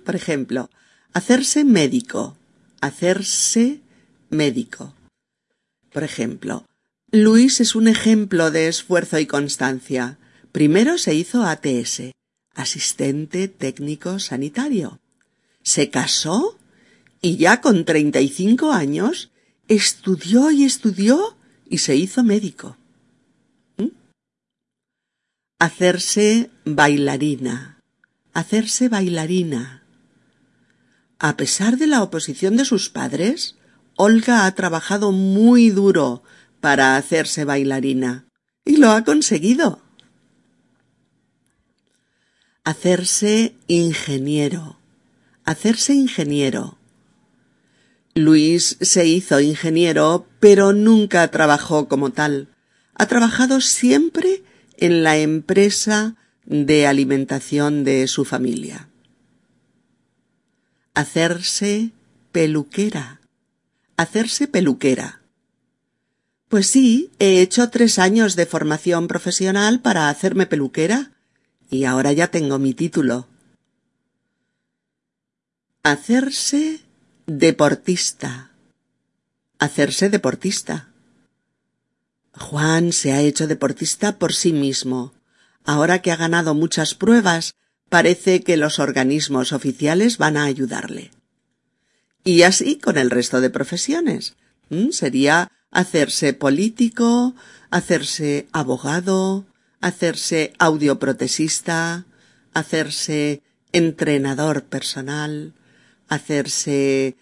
Por 0.05 0.17
ejemplo, 0.17 0.69
hacerse 1.13 1.65
médico. 1.65 2.37
Hacerse 2.81 3.81
médico. 4.31 4.95
Por 5.93 6.05
ejemplo, 6.05 6.67
Luis 7.11 7.61
es 7.61 7.75
un 7.75 7.89
ejemplo 7.89 8.51
de 8.51 8.69
esfuerzo 8.69 9.19
y 9.19 9.27
constancia. 9.27 10.19
Primero 10.53 10.99
se 10.99 11.15
hizo 11.15 11.43
ATS, 11.45 12.13
asistente 12.55 13.49
técnico 13.49 14.19
sanitario. 14.19 15.01
Se 15.63 15.91
casó 15.91 16.59
y 17.21 17.37
ya 17.37 17.61
con 17.61 17.85
treinta 17.85 18.21
y 18.21 18.29
cinco 18.29 18.73
años 18.73 19.31
estudió 19.69 20.51
y 20.51 20.65
estudió 20.65 21.37
y 21.69 21.79
se 21.79 21.97
hizo 21.97 22.25
médico 22.25 22.77
hacerse 25.61 26.51
bailarina, 26.65 27.79
hacerse 28.33 28.89
bailarina. 28.89 29.83
A 31.19 31.37
pesar 31.37 31.77
de 31.77 31.87
la 31.87 32.03
oposición 32.03 32.57
de 32.57 32.65
sus 32.65 32.89
padres, 32.89 33.57
Olga 34.03 34.47
ha 34.47 34.55
trabajado 34.55 35.13
muy 35.13 35.69
duro 35.69 36.23
para 36.63 36.97
hacerse 36.97 37.45
bailarina 37.45 38.25
y 38.65 38.79
lo 38.79 38.93
ha 38.93 39.05
conseguido. 39.05 39.83
Hacerse 42.65 43.57
ingeniero, 43.67 44.79
hacerse 45.45 45.93
ingeniero. 45.93 46.79
Luis 48.15 48.79
se 48.81 49.05
hizo 49.05 49.39
ingeniero, 49.39 50.27
pero 50.41 50.73
nunca 50.73 51.31
trabajó 51.31 51.87
como 51.87 52.09
tal. 52.09 52.49
Ha 52.95 53.05
trabajado 53.05 53.61
siempre 53.61 54.43
en 54.79 55.03
la 55.03 55.19
empresa 55.19 56.17
de 56.47 56.87
alimentación 56.87 57.85
de 57.85 58.09
su 58.09 58.25
familia. 58.25 58.89
Hacerse 60.95 61.91
peluquera. 62.33 63.20
Hacerse 64.01 64.49
peluquera. 64.49 65.21
Pues 66.49 66.69
sí, 66.69 67.11
he 67.19 67.43
hecho 67.43 67.69
tres 67.69 67.99
años 67.99 68.35
de 68.35 68.47
formación 68.47 69.09
profesional 69.09 69.83
para 69.83 70.09
hacerme 70.09 70.47
peluquera 70.47 71.13
y 71.69 71.85
ahora 71.85 72.11
ya 72.15 72.29
tengo 72.29 72.59
mi 72.59 72.73
título. 72.73 73.29
Hacerse 75.83 76.81
deportista. 77.27 78.53
Hacerse 79.59 80.09
deportista. 80.09 80.89
Juan 82.33 82.95
se 82.95 83.13
ha 83.13 83.21
hecho 83.21 83.47
deportista 83.47 84.19
por 84.19 84.33
sí 84.33 84.55
mismo. 84.55 85.13
Ahora 85.63 86.01
que 86.01 86.11
ha 86.11 86.17
ganado 86.17 86.55
muchas 86.55 86.95
pruebas, 86.95 87.53
parece 87.91 88.43
que 88.43 88.57
los 88.57 88.79
organismos 88.79 89.53
oficiales 89.53 90.17
van 90.17 90.39
a 90.39 90.45
ayudarle. 90.45 91.11
Y 92.25 92.43
así 92.43 92.77
con 92.77 92.99
el 92.99 93.11
resto 93.11 93.41
de 93.41 93.51
profesiones. 93.51 94.35
¿Mm? 94.69 94.91
Sería 94.91 95.51
hacerse 95.71 96.33
político, 96.33 97.35
hacerse 97.71 98.47
abogado, 98.53 99.47
hacerse 99.81 100.53
audioprotesista, 100.59 102.05
hacerse 102.53 103.43
entrenador 103.73 104.65
personal, 104.65 105.55
hacerse 106.09 107.17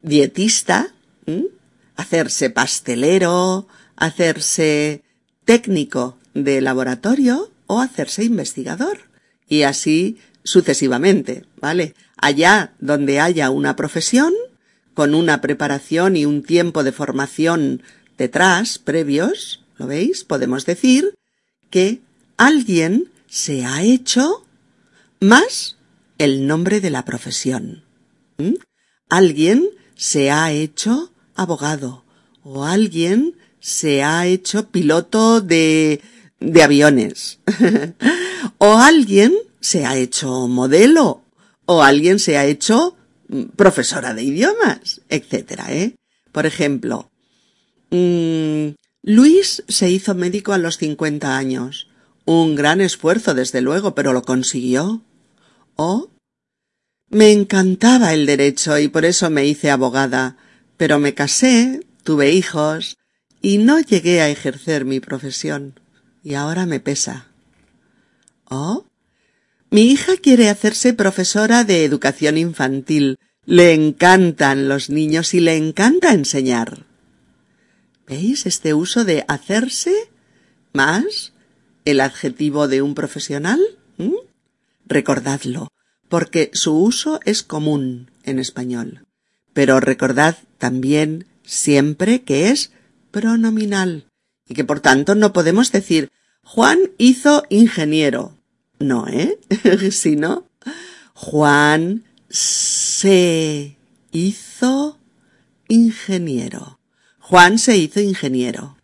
dietista, 0.00 0.94
¿Mm? 1.26 1.44
hacerse 1.96 2.50
pastelero, 2.50 3.68
hacerse 3.96 5.02
técnico 5.44 6.18
de 6.34 6.60
laboratorio 6.60 7.52
o 7.66 7.80
hacerse 7.80 8.24
investigador. 8.24 9.10
Y 9.48 9.62
así 9.62 10.18
sucesivamente, 10.44 11.44
¿vale? 11.56 11.94
Allá 12.22 12.72
donde 12.78 13.18
haya 13.18 13.50
una 13.50 13.74
profesión, 13.74 14.32
con 14.94 15.12
una 15.12 15.40
preparación 15.40 16.16
y 16.16 16.24
un 16.24 16.44
tiempo 16.44 16.84
de 16.84 16.92
formación 16.92 17.82
detrás, 18.16 18.78
previos, 18.78 19.64
¿lo 19.76 19.88
veis? 19.88 20.22
Podemos 20.22 20.64
decir 20.64 21.14
que 21.68 22.00
alguien 22.36 23.10
se 23.26 23.64
ha 23.64 23.82
hecho 23.82 24.46
más 25.18 25.76
el 26.18 26.46
nombre 26.46 26.80
de 26.80 26.90
la 26.90 27.04
profesión. 27.04 27.82
Alguien 29.08 29.66
se 29.96 30.30
ha 30.30 30.52
hecho 30.52 31.12
abogado 31.34 32.04
o 32.44 32.64
alguien 32.64 33.34
se 33.58 34.04
ha 34.04 34.26
hecho 34.28 34.68
piloto 34.68 35.40
de, 35.40 36.00
de 36.38 36.62
aviones. 36.62 37.40
o 38.58 38.76
alguien 38.76 39.34
se 39.58 39.86
ha 39.86 39.96
hecho 39.96 40.46
modelo. 40.46 41.24
O 41.66 41.82
alguien 41.82 42.18
se 42.18 42.36
ha 42.36 42.44
hecho 42.44 42.96
mm, 43.28 43.42
profesora 43.56 44.14
de 44.14 44.22
idiomas, 44.22 45.00
etcétera, 45.08 45.72
¿eh? 45.72 45.94
Por 46.32 46.46
ejemplo, 46.46 47.10
mmm, 47.90 48.70
Luis 49.02 49.64
se 49.68 49.90
hizo 49.90 50.14
médico 50.14 50.52
a 50.52 50.58
los 50.58 50.78
50 50.78 51.36
años. 51.36 51.88
Un 52.24 52.54
gran 52.54 52.80
esfuerzo, 52.80 53.34
desde 53.34 53.60
luego, 53.60 53.94
pero 53.94 54.12
lo 54.12 54.22
consiguió. 54.22 55.02
O 55.76 56.10
me 57.10 57.32
encantaba 57.32 58.14
el 58.14 58.26
derecho 58.26 58.78
y 58.78 58.88
por 58.88 59.04
eso 59.04 59.28
me 59.28 59.44
hice 59.44 59.70
abogada, 59.70 60.36
pero 60.76 60.98
me 60.98 61.14
casé, 61.14 61.80
tuve 62.04 62.30
hijos, 62.30 62.96
y 63.42 63.58
no 63.58 63.80
llegué 63.80 64.22
a 64.22 64.30
ejercer 64.30 64.84
mi 64.84 65.00
profesión 65.00 65.78
y 66.22 66.34
ahora 66.34 66.64
me 66.64 66.80
pesa. 66.80 67.26
¿Oh? 68.48 68.86
Mi 69.72 69.90
hija 69.90 70.18
quiere 70.18 70.50
hacerse 70.50 70.92
profesora 70.92 71.64
de 71.64 71.86
educación 71.86 72.36
infantil. 72.36 73.18
Le 73.46 73.72
encantan 73.72 74.68
los 74.68 74.90
niños 74.90 75.32
y 75.32 75.40
le 75.40 75.56
encanta 75.56 76.12
enseñar. 76.12 76.84
¿Veis 78.06 78.44
este 78.44 78.74
uso 78.74 79.06
de 79.06 79.24
hacerse 79.28 79.94
más 80.74 81.32
el 81.86 82.02
adjetivo 82.02 82.68
de 82.68 82.82
un 82.82 82.94
profesional? 82.94 83.60
¿Mm? 83.96 84.12
Recordadlo, 84.84 85.68
porque 86.10 86.50
su 86.52 86.76
uso 86.76 87.20
es 87.24 87.42
común 87.42 88.10
en 88.24 88.38
español. 88.38 89.06
Pero 89.54 89.80
recordad 89.80 90.36
también 90.58 91.24
siempre 91.44 92.20
que 92.20 92.50
es 92.50 92.72
pronominal 93.10 94.04
y 94.46 94.52
que 94.52 94.64
por 94.64 94.80
tanto 94.80 95.14
no 95.14 95.32
podemos 95.32 95.72
decir 95.72 96.10
Juan 96.44 96.78
hizo 96.98 97.44
ingeniero. 97.48 98.36
No, 98.82 99.06
¿eh? 99.08 99.38
Sino 99.90 100.46
Juan 101.14 102.04
se 102.28 103.76
hizo 104.10 104.98
ingeniero. 105.68 106.78
Juan 107.18 107.58
se 107.58 107.76
hizo 107.76 108.00
ingeniero. 108.00 108.76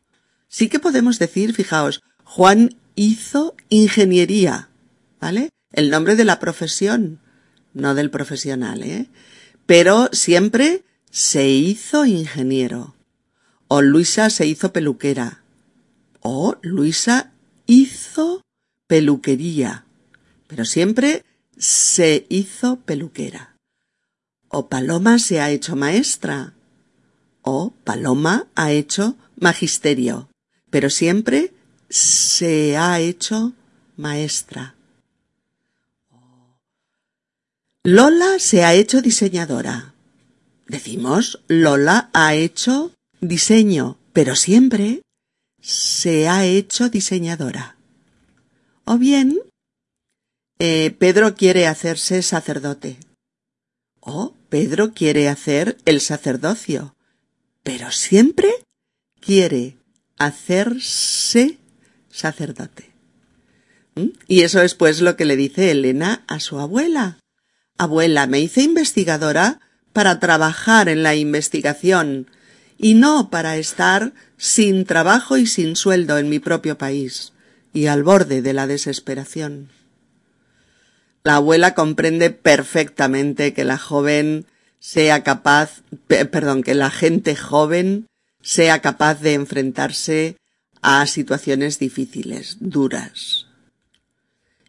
Sí 0.49 0.69
que 0.69 0.79
podemos 0.79 1.19
decir, 1.19 1.55
fijaos, 1.55 2.01
Juan 2.25 2.77
hizo 2.95 3.55
ingeniería, 3.69 4.71
¿vale? 5.21 5.51
El 5.73 5.91
nombre 5.91 6.17
de 6.17 6.25
la 6.25 6.39
profesión, 6.39 7.21
no 7.75 7.95
del 7.95 8.11
profesional, 8.11 8.83
¿eh? 8.83 9.09
Pero 9.67 10.09
siempre 10.13 10.85
se 11.11 11.49
hizo 11.49 12.07
ingeniero 12.07 12.95
o 13.69 13.83
Luisa 13.83 14.31
se 14.31 14.47
hizo 14.47 14.73
peluquera, 14.73 15.43
o 16.21 16.57
Luisa 16.63 17.33
hizo 17.67 18.43
peluquería, 18.87 19.85
pero 20.49 20.65
siempre 20.65 21.25
se 21.57 22.27
hizo 22.29 22.81
peluquera. 22.81 23.55
O 24.49 24.69
Paloma 24.69 25.21
se 25.21 25.41
ha 25.41 25.51
hecho 25.51 25.77
maestra, 25.77 26.55
o 27.43 27.73
Paloma 27.85 28.49
ha 28.57 28.73
hecho 28.73 29.17
magisterio, 29.37 30.29
pero 30.71 30.91
siempre 30.91 31.53
se 31.89 32.77
ha 32.77 32.99
hecho 32.99 33.53
maestra. 33.97 34.75
Lola 37.85 38.39
se 38.39 38.65
ha 38.65 38.75
hecho 38.75 39.01
diseñadora. 39.01 39.95
Decimos 40.67 41.41
Lola 41.49 42.11
ha 42.13 42.35
hecho 42.35 42.93
diseño, 43.21 43.99
pero 44.13 44.37
siempre 44.37 45.03
se 45.61 46.29
ha 46.29 46.45
hecho 46.45 46.91
diseñadora. 46.91 47.77
O 48.85 48.99
bien, 48.99 49.39
eh, 50.59 50.95
Pedro 50.99 51.35
quiere 51.35 51.67
hacerse 51.67 52.23
sacerdote. 52.23 52.99
O 54.01 54.35
Pedro 54.49 54.93
quiere 54.93 55.29
hacer 55.29 55.77
el 55.85 56.01
sacerdocio, 56.01 56.97
pero 57.63 57.91
siempre 57.91 58.51
quiere 59.21 59.77
hacerse 60.19 61.59
sacerdote. 62.11 62.91
¿Mm? 63.95 64.09
Y 64.27 64.43
eso 64.43 64.63
es 64.63 64.75
pues 64.75 65.01
lo 65.01 65.17
que 65.17 65.25
le 65.25 65.37
dice 65.37 65.71
Elena 65.71 66.25
a 66.27 66.41
su 66.41 66.59
abuela. 66.59 67.19
Abuela, 67.77 68.27
me 68.27 68.41
hice 68.41 68.63
investigadora 68.63 69.61
para 69.93 70.19
trabajar 70.19 70.89
en 70.89 71.03
la 71.03 71.15
investigación 71.15 72.27
y 72.77 72.95
no 72.95 73.31
para 73.31 73.57
estar 73.57 74.13
sin 74.37 74.85
trabajo 74.85 75.37
y 75.37 75.47
sin 75.47 75.77
sueldo 75.77 76.19
en 76.19 76.29
mi 76.29 76.39
propio 76.39 76.79
país 76.79 77.33
y 77.73 77.87
al 77.87 78.03
borde 78.03 78.43
de 78.43 78.53
la 78.53 78.67
desesperación. 78.67 79.71
La 81.29 81.37
abuela 81.37 81.75
comprende 81.75 82.31
perfectamente 82.31 83.53
que 83.53 83.67
la 83.67 83.77
joven 83.77 84.47
sea 84.81 85.23
capaz, 85.25 85.83
perdón, 86.07 86.63
que 86.63 86.73
la 86.73 86.89
gente 86.89 87.37
joven 87.37 88.09
sea 88.41 88.81
capaz 88.81 89.21
de 89.21 89.35
enfrentarse 89.35 90.39
a 90.81 91.07
situaciones 91.07 91.79
difíciles, 91.79 92.57
duras. 92.61 93.45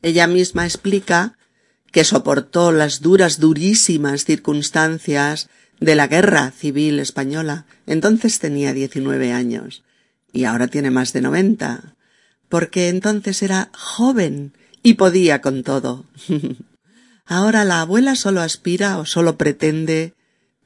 Ella 0.02 0.28
misma 0.28 0.66
explica 0.66 1.38
que 1.94 2.04
soportó 2.04 2.74
las 2.74 3.00
duras, 3.00 3.40
durísimas 3.40 4.26
circunstancias 4.26 5.48
de 5.80 5.96
la 5.96 6.08
guerra 6.08 6.52
civil 6.52 7.00
española. 7.00 7.68
Entonces 7.88 8.38
tenía 8.40 8.74
diecinueve 8.74 9.32
años 9.32 9.86
y 10.34 10.44
ahora 10.44 10.68
tiene 10.68 10.92
más 10.92 11.14
de 11.14 11.22
noventa, 11.22 11.96
porque 12.50 12.90
entonces 12.90 13.44
era 13.44 13.70
joven 13.74 14.52
y 14.84 14.96
podía 14.96 15.42
con 15.42 15.64
todo. 15.64 16.06
ahora 17.26 17.64
la 17.64 17.82
abuela 17.82 18.16
solo 18.16 18.42
aspira 18.42 18.98
o 18.98 19.06
solo 19.06 19.38
pretende 19.38 20.14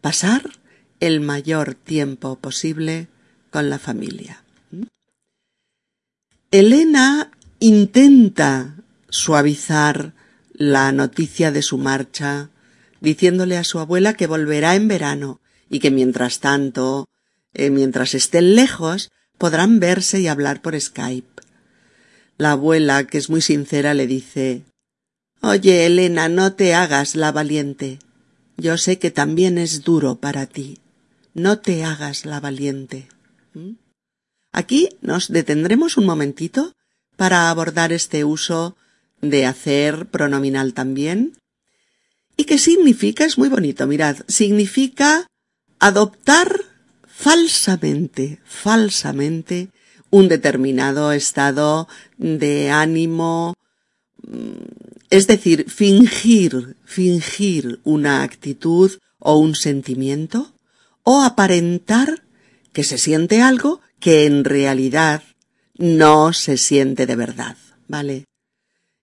pasar 0.01 0.51
el 0.99 1.19
mayor 1.19 1.75
tiempo 1.75 2.37
posible 2.37 3.07
con 3.49 3.69
la 3.69 3.79
familia. 3.79 4.43
Elena 6.51 7.31
intenta 7.59 8.75
suavizar 9.09 10.13
la 10.53 10.91
noticia 10.91 11.51
de 11.51 11.61
su 11.61 11.77
marcha, 11.77 12.49
diciéndole 13.01 13.57
a 13.57 13.63
su 13.63 13.79
abuela 13.79 14.13
que 14.13 14.27
volverá 14.27 14.75
en 14.75 14.87
verano 14.87 15.41
y 15.69 15.79
que 15.79 15.91
mientras 15.91 16.39
tanto, 16.39 17.09
eh, 17.53 17.69
mientras 17.69 18.13
estén 18.13 18.55
lejos, 18.55 19.11
podrán 19.37 19.79
verse 19.79 20.19
y 20.19 20.27
hablar 20.27 20.61
por 20.61 20.79
Skype. 20.79 21.32
La 22.37 22.51
abuela, 22.51 23.05
que 23.05 23.17
es 23.17 23.29
muy 23.29 23.41
sincera, 23.41 23.93
le 23.93 24.07
dice 24.07 24.63
Oye, 25.41 25.85
Elena, 25.85 26.29
no 26.29 26.53
te 26.53 26.73
hagas 26.73 27.15
la 27.15 27.31
valiente. 27.31 27.99
Yo 28.57 28.77
sé 28.77 28.97
que 28.97 29.11
también 29.11 29.57
es 29.57 29.83
duro 29.83 30.15
para 30.15 30.45
ti. 30.45 30.79
No 31.33 31.59
te 31.59 31.83
hagas 31.83 32.25
la 32.25 32.39
valiente. 32.39 33.07
¿Mm? 33.53 33.73
Aquí 34.51 34.89
nos 35.01 35.29
detendremos 35.29 35.97
un 35.97 36.05
momentito 36.05 36.73
para 37.17 37.49
abordar 37.49 37.91
este 37.91 38.23
uso 38.23 38.77
de 39.21 39.45
hacer 39.45 40.05
pronominal 40.07 40.73
también. 40.73 41.33
¿Y 42.37 42.45
qué 42.45 42.57
significa? 42.57 43.25
Es 43.25 43.37
muy 43.37 43.49
bonito, 43.49 43.87
mirad, 43.87 44.17
significa 44.27 45.27
adoptar 45.79 46.61
falsamente, 47.07 48.39
falsamente 48.45 49.69
un 50.13 50.29
determinado 50.29 51.11
estado 51.11 51.87
de 52.19 52.69
ánimo, 52.69 53.55
mm, 54.21 55.09
es 55.09 55.25
decir, 55.25 55.71
fingir, 55.71 56.77
fingir 56.85 57.79
una 57.83 58.21
actitud 58.21 58.91
o 59.17 59.37
un 59.37 59.55
sentimiento, 59.55 60.53
o 61.01 61.23
aparentar 61.23 62.21
que 62.73 62.83
se 62.83 62.99
siente 62.99 63.41
algo 63.41 63.81
que 63.99 64.27
en 64.27 64.43
realidad 64.43 65.23
no 65.79 66.31
se 66.31 66.57
siente 66.57 67.07
de 67.07 67.15
verdad, 67.15 67.57
¿vale? 67.87 68.25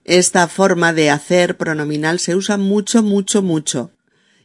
Esta 0.05 0.47
forma 0.47 0.93
de 0.93 1.11
hacer 1.11 1.57
pronominal 1.57 2.21
se 2.21 2.37
usa 2.37 2.57
mucho, 2.57 3.03
mucho, 3.03 3.43
mucho. 3.43 3.91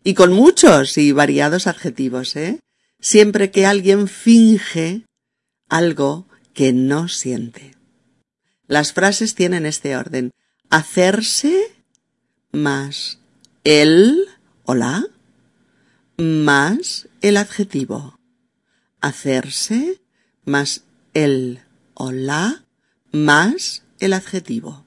Y 0.04 0.16
con 0.16 0.34
muchos 0.34 0.98
y 0.98 1.12
variados 1.12 1.68
adjetivos, 1.68 2.36
¿eh? 2.36 2.60
Siempre 3.00 3.52
que 3.52 3.68
alguien 3.68 4.08
finge 4.08 5.04
algo 5.70 6.26
que 6.56 6.74
no 6.74 7.08
siente. 7.08 7.76
Las 8.66 8.94
frases 8.94 9.36
tienen 9.36 9.68
este 9.68 9.96
orden. 9.96 10.32
Hacerse 10.72 11.72
más 12.52 13.20
el 13.64 14.26
o 14.64 14.74
la 14.74 15.06
más 16.18 17.08
el 17.22 17.38
adjetivo. 17.38 18.18
Hacerse 19.02 20.02
más 20.46 20.84
el 21.14 21.60
o 21.94 22.12
la 22.12 22.64
más 23.12 23.84
el 24.00 24.14
adjetivo. 24.14 24.86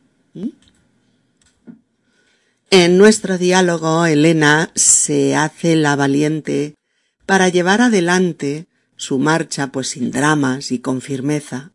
En 2.70 2.98
nuestro 2.98 3.38
diálogo, 3.38 4.06
Elena 4.06 4.70
se 4.74 5.36
hace 5.36 5.76
la 5.76 5.96
valiente 5.96 6.74
para 7.26 7.48
llevar 7.48 7.80
adelante 7.80 8.67
su 8.98 9.18
marcha 9.18 9.68
pues 9.68 9.88
sin 9.88 10.10
dramas 10.10 10.70
y 10.70 10.80
con 10.80 11.00
firmeza. 11.00 11.72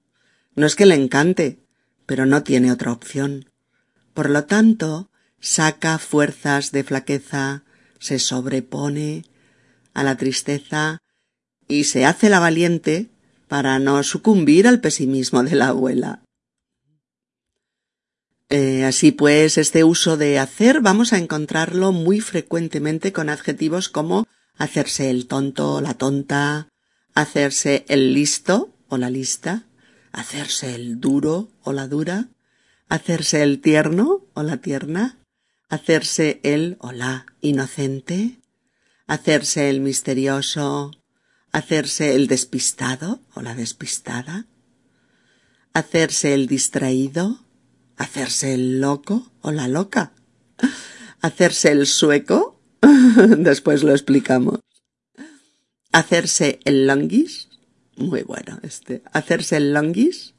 No 0.55 0.67
es 0.67 0.75
que 0.75 0.86
le 0.86 0.93
encante, 0.93 1.57
pero 2.05 2.27
no 2.27 2.43
tiene 2.43 2.71
otra 2.71 2.91
opción. 2.91 3.49
Por 4.13 4.29
lo 4.29 4.43
tanto, 4.43 5.09
saca 5.39 5.97
fuerzas 5.97 6.71
de 6.71 6.83
flaqueza, 6.83 7.63
se 7.97 8.19
sobrepone 8.19 9.25
a 9.93 10.03
la 10.03 10.17
tristeza 10.17 10.99
y 11.67 11.86
se 11.86 12.05
hace 12.05 12.29
la 12.29 12.39
valiente 12.39 13.09
para 13.47 13.79
no 13.79 14.03
sucumbir 14.03 14.67
al 14.67 14.81
pesimismo 14.81 15.43
de 15.43 15.55
la 15.55 15.69
abuela. 15.69 16.23
Eh, 18.49 18.83
así 18.83 19.12
pues, 19.12 19.57
este 19.57 19.83
uso 19.83 20.17
de 20.17 20.39
hacer 20.39 20.81
vamos 20.81 21.13
a 21.13 21.17
encontrarlo 21.17 21.91
muy 21.93 22.19
frecuentemente 22.19 23.13
con 23.13 23.29
adjetivos 23.29 23.89
como 23.89 24.27
hacerse 24.57 25.09
el 25.09 25.27
tonto 25.27 25.81
la 25.81 25.93
tonta, 25.95 26.67
hacerse 27.13 27.86
el 27.88 28.13
listo 28.13 28.73
o 28.88 28.97
la 28.97 29.10
lista, 29.10 29.63
hacerse 30.12 30.76
el 30.76 30.99
duro 30.99 31.49
o 31.63 31.73
la 31.73 31.88
dura, 31.88 32.30
hacerse 32.89 33.43
el 33.43 33.62
tierno 33.62 34.26
o 34.34 34.43
la 34.43 34.58
tierna, 34.58 35.19
hacerse 35.69 36.39
el 36.43 36.78
o 36.80 36.91
la 36.91 37.26
inocente, 37.41 38.39
hacerse 39.08 39.69
el 39.69 39.82
misterioso, 39.82 40.91
hacerse 41.52 42.15
el 42.15 42.28
despistado 42.28 43.21
o 43.34 43.41
la 43.41 43.56
despistada, 43.56 44.45
hacerse 45.73 46.34
el 46.34 46.47
distraído, 46.47 47.43
¿Hacerse 47.97 48.54
el 48.54 48.82
loco 48.82 49.32
o 49.41 49.52
la 49.52 49.67
loca? 49.67 50.13
¿Hacerse 51.21 51.71
el 51.71 51.86
sueco? 51.86 52.60
Después 53.38 53.84
lo 53.84 53.91
explicamos. 53.91 54.60
¿Hacerse 55.93 56.60
el 56.65 56.88
longuis? 56.88 57.49
Muy 57.97 58.23
bueno 58.23 58.60
este. 58.63 59.03
¿Hacerse 59.13 59.58
el 59.58 59.73
longuis? 59.73 60.34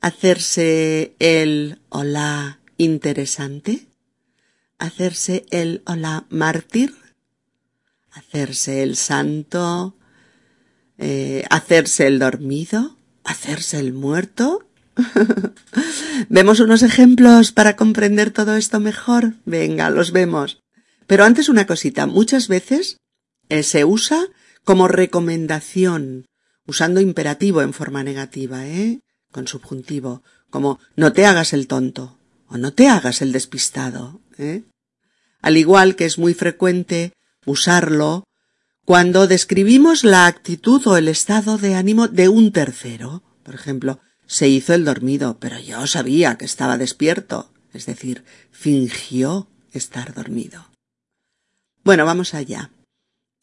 ¿Hacerse 0.00 1.14
el 1.20 1.78
hola 1.90 2.58
interesante? 2.76 3.86
¿Hacerse 4.78 5.46
el 5.50 5.82
hola 5.86 6.26
mártir? 6.28 6.92
¿Hacerse 8.10 8.82
el 8.82 8.96
santo? 8.96 9.96
Eh, 10.98 11.44
¿Hacerse 11.50 12.08
el 12.08 12.18
dormido? 12.18 12.96
¿Hacerse 13.22 13.78
el 13.78 13.92
muerto? 13.92 14.68
¿Vemos 16.28 16.58
unos 16.58 16.82
ejemplos 16.82 17.52
para 17.52 17.76
comprender 17.76 18.32
todo 18.32 18.56
esto 18.56 18.80
mejor? 18.80 19.34
Venga, 19.44 19.88
los 19.88 20.10
vemos. 20.10 20.60
Pero 21.06 21.22
antes 21.22 21.48
una 21.48 21.68
cosita. 21.68 22.06
Muchas 22.06 22.48
veces 22.48 22.96
eh, 23.48 23.62
se 23.62 23.84
usa 23.84 24.26
como 24.64 24.88
recomendación, 24.88 26.26
usando 26.66 27.00
imperativo 27.00 27.62
en 27.62 27.72
forma 27.72 28.02
negativa, 28.04 28.66
¿eh? 28.66 29.00
Con 29.32 29.48
subjuntivo, 29.48 30.22
como 30.50 30.78
no 30.96 31.12
te 31.12 31.26
hagas 31.26 31.52
el 31.52 31.66
tonto 31.66 32.18
o 32.48 32.58
no 32.58 32.72
te 32.72 32.88
hagas 32.88 33.22
el 33.22 33.32
despistado, 33.32 34.20
¿eh? 34.38 34.64
Al 35.40 35.56
igual 35.56 35.96
que 35.96 36.04
es 36.04 36.18
muy 36.18 36.34
frecuente 36.34 37.12
usarlo 37.46 38.24
cuando 38.84 39.26
describimos 39.26 40.04
la 40.04 40.26
actitud 40.26 40.86
o 40.86 40.96
el 40.96 41.08
estado 41.08 41.58
de 41.58 41.74
ánimo 41.74 42.08
de 42.08 42.28
un 42.28 42.52
tercero. 42.52 43.22
Por 43.42 43.54
ejemplo, 43.54 44.00
se 44.26 44.48
hizo 44.48 44.74
el 44.74 44.84
dormido, 44.84 45.38
pero 45.38 45.58
yo 45.58 45.86
sabía 45.86 46.36
que 46.36 46.44
estaba 46.44 46.76
despierto, 46.76 47.52
es 47.72 47.86
decir, 47.86 48.24
fingió 48.50 49.48
estar 49.72 50.12
dormido. 50.12 50.70
Bueno, 51.84 52.04
vamos 52.04 52.34
allá. 52.34 52.70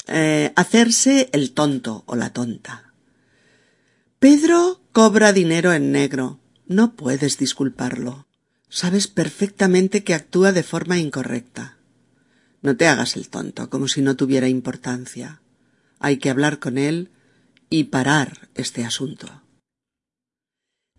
Eh, 0.08 0.54
hacerse 0.56 1.30
el 1.34 1.52
tonto 1.52 2.04
o 2.06 2.15
la 2.15 2.32
tonta. 2.32 2.93
Pedro 4.20 4.82
cobra 4.93 5.34
dinero 5.34 5.74
en 5.74 5.91
negro. 5.91 6.39
No 6.65 6.96
puedes 6.96 7.38
disculparlo. 7.38 8.28
Sabes 8.70 9.08
perfectamente 9.08 10.04
que 10.04 10.13
actúa 10.13 10.52
de 10.52 10.63
forma 10.63 10.98
incorrecta. 10.98 11.78
No 12.62 12.76
te 12.76 12.88
hagas 12.88 13.15
el 13.15 13.30
tonto, 13.30 13.70
como 13.70 13.88
si 13.88 14.02
no 14.02 14.15
tuviera 14.15 14.48
importancia. 14.48 15.41
Hay 16.00 16.17
que 16.17 16.30
hablar 16.30 16.60
con 16.60 16.78
él 16.78 17.12
y 17.70 17.86
parar 17.86 18.50
este 18.56 18.86
asunto. 18.86 19.43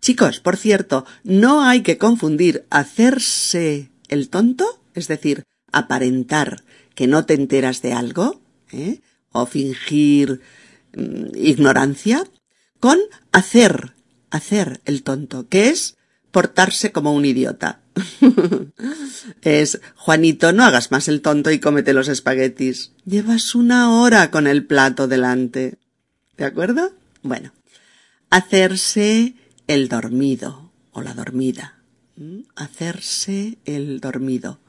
Chicos, 0.01 0.39
por 0.39 0.55
cierto, 0.55 1.05
no 1.23 1.63
hay 1.63 1.81
que 1.81 1.97
confundir 1.97 2.65
hacerse 2.69 3.91
el 4.07 4.29
tonto, 4.29 4.81
es 4.93 5.07
decir, 5.07 5.43
aparentar 5.71 6.63
que 6.95 7.07
no 7.07 7.25
te 7.25 7.33
enteras 7.33 7.81
de 7.81 7.93
algo, 7.93 8.41
¿eh? 8.71 9.01
o 9.31 9.45
fingir 9.45 10.41
mm, 10.95 11.35
ignorancia, 11.35 12.23
con 12.79 12.97
hacer, 13.31 13.93
hacer 14.29 14.81
el 14.85 15.03
tonto, 15.03 15.47
que 15.47 15.69
es 15.69 15.97
portarse 16.31 16.91
como 16.91 17.13
un 17.13 17.25
idiota. 17.25 17.81
es, 19.41 19.81
Juanito, 19.95 20.53
no 20.53 20.63
hagas 20.63 20.91
más 20.91 21.07
el 21.07 21.21
tonto 21.21 21.51
y 21.51 21.59
cómete 21.59 21.93
los 21.93 22.07
espaguetis. 22.07 22.93
Llevas 23.05 23.55
una 23.55 23.99
hora 23.99 24.31
con 24.31 24.47
el 24.47 24.65
plato 24.65 25.07
delante. 25.07 25.77
¿De 26.37 26.45
acuerdo? 26.45 26.93
Bueno, 27.21 27.51
hacerse 28.29 29.35
el 29.67 29.89
dormido 29.89 30.71
o 30.91 31.01
la 31.01 31.13
dormida. 31.13 31.79
¿Mm? 32.15 32.41
Hacerse 32.55 33.57
el 33.65 33.99
dormido. 33.99 34.59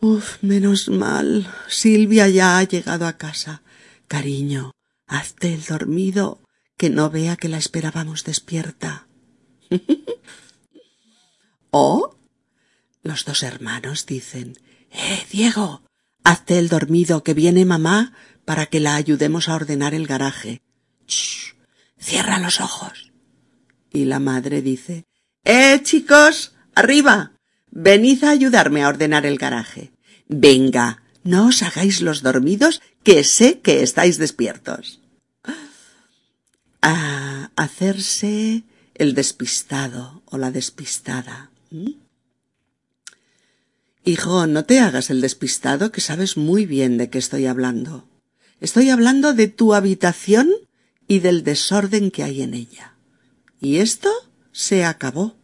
Uf, 0.00 0.42
menos 0.42 0.88
mal. 0.88 1.52
Silvia 1.68 2.28
ya 2.28 2.58
ha 2.58 2.62
llegado 2.62 3.06
a 3.06 3.16
casa. 3.16 3.62
Cariño, 4.06 4.72
hazte 5.06 5.52
el 5.52 5.64
dormido, 5.64 6.40
que 6.76 6.88
no 6.88 7.10
vea 7.10 7.36
que 7.36 7.48
la 7.48 7.58
esperábamos 7.58 8.24
despierta. 8.24 9.08
o 11.70 12.16
los 13.02 13.24
dos 13.24 13.42
hermanos 13.42 14.06
dicen 14.06 14.56
Eh, 14.90 15.26
Diego, 15.30 15.82
hazte 16.24 16.58
el 16.58 16.68
dormido, 16.68 17.22
que 17.24 17.34
viene 17.34 17.64
mamá 17.64 18.12
para 18.44 18.66
que 18.66 18.80
la 18.80 18.94
ayudemos 18.94 19.48
a 19.48 19.56
ordenar 19.56 19.94
el 19.94 20.06
garaje. 20.06 20.62
Shh, 21.06 21.54
cierra 21.98 22.38
los 22.38 22.60
ojos. 22.60 23.12
Y 23.92 24.04
la 24.04 24.20
madre 24.20 24.62
dice 24.62 25.06
Eh, 25.44 25.80
chicos, 25.82 26.54
arriba. 26.74 27.32
Venid 27.70 28.24
a 28.24 28.30
ayudarme 28.30 28.82
a 28.82 28.88
ordenar 28.88 29.26
el 29.26 29.38
garaje. 29.38 29.92
Venga, 30.28 31.02
no 31.24 31.48
os 31.48 31.62
hagáis 31.62 32.00
los 32.00 32.22
dormidos, 32.22 32.80
que 33.02 33.24
sé 33.24 33.60
que 33.60 33.82
estáis 33.82 34.18
despiertos. 34.18 35.00
A 36.82 37.50
hacerse 37.56 38.64
el 38.94 39.14
despistado 39.14 40.22
o 40.26 40.38
la 40.38 40.50
despistada. 40.50 41.50
Hijo, 44.04 44.46
no 44.46 44.64
te 44.64 44.80
hagas 44.80 45.10
el 45.10 45.20
despistado, 45.20 45.92
que 45.92 46.00
sabes 46.00 46.36
muy 46.36 46.66
bien 46.66 46.98
de 46.98 47.10
qué 47.10 47.18
estoy 47.18 47.46
hablando. 47.46 48.08
Estoy 48.60 48.90
hablando 48.90 49.34
de 49.34 49.48
tu 49.48 49.74
habitación 49.74 50.50
y 51.06 51.20
del 51.20 51.44
desorden 51.44 52.10
que 52.10 52.24
hay 52.24 52.42
en 52.42 52.54
ella. 52.54 52.94
Y 53.60 53.78
esto 53.78 54.10
se 54.52 54.84
acabó. 54.84 55.37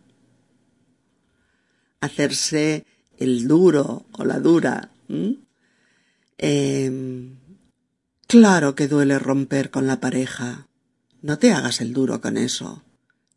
Hacerse 2.05 2.85
el 3.17 3.49
duro 3.49 4.05
o 4.13 4.25
la 4.25 4.39
dura. 4.39 4.91
Eh, 6.37 7.31
claro 8.27 8.75
que 8.75 8.89
duele 8.89 9.19
romper 9.19 9.71
con 9.71 9.87
la 9.87 10.01
pareja. 10.01 10.69
No 11.23 11.39
te 11.39 11.53
hagas 11.53 11.81
el 11.81 11.95
duro 11.95 12.21
con 12.21 12.37
eso. 12.37 12.85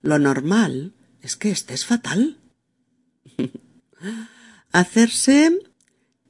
Lo 0.01 0.19
normal 0.19 0.93
es 1.21 1.37
que 1.37 1.49
estés 1.49 1.85
fatal. 1.85 2.37
Hacerse 4.73 5.59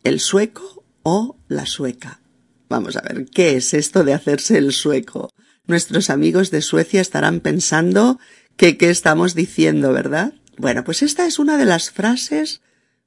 el 0.03 0.19
sueco 0.19 0.83
o 1.01 1.37
la 1.47 1.65
sueca. 1.65 2.21
Vamos 2.69 2.97
a 2.97 3.01
ver, 3.01 3.25
¿qué 3.25 3.55
es 3.55 3.73
esto 3.73 4.03
de 4.03 4.13
hacerse 4.13 4.57
el 4.57 4.73
sueco? 4.73 5.31
Nuestros 5.65 6.09
amigos 6.09 6.51
de 6.51 6.61
Suecia 6.61 7.01
estarán 7.01 7.39
pensando 7.39 8.19
que 8.57 8.77
qué 8.77 8.89
estamos 8.89 9.35
diciendo, 9.35 9.91
¿verdad? 9.91 10.33
Bueno, 10.57 10.83
pues 10.83 11.03
esta 11.03 11.25
es 11.25 11.37
una 11.37 11.57
de 11.57 11.65
las 11.65 11.91
frases 11.91 12.61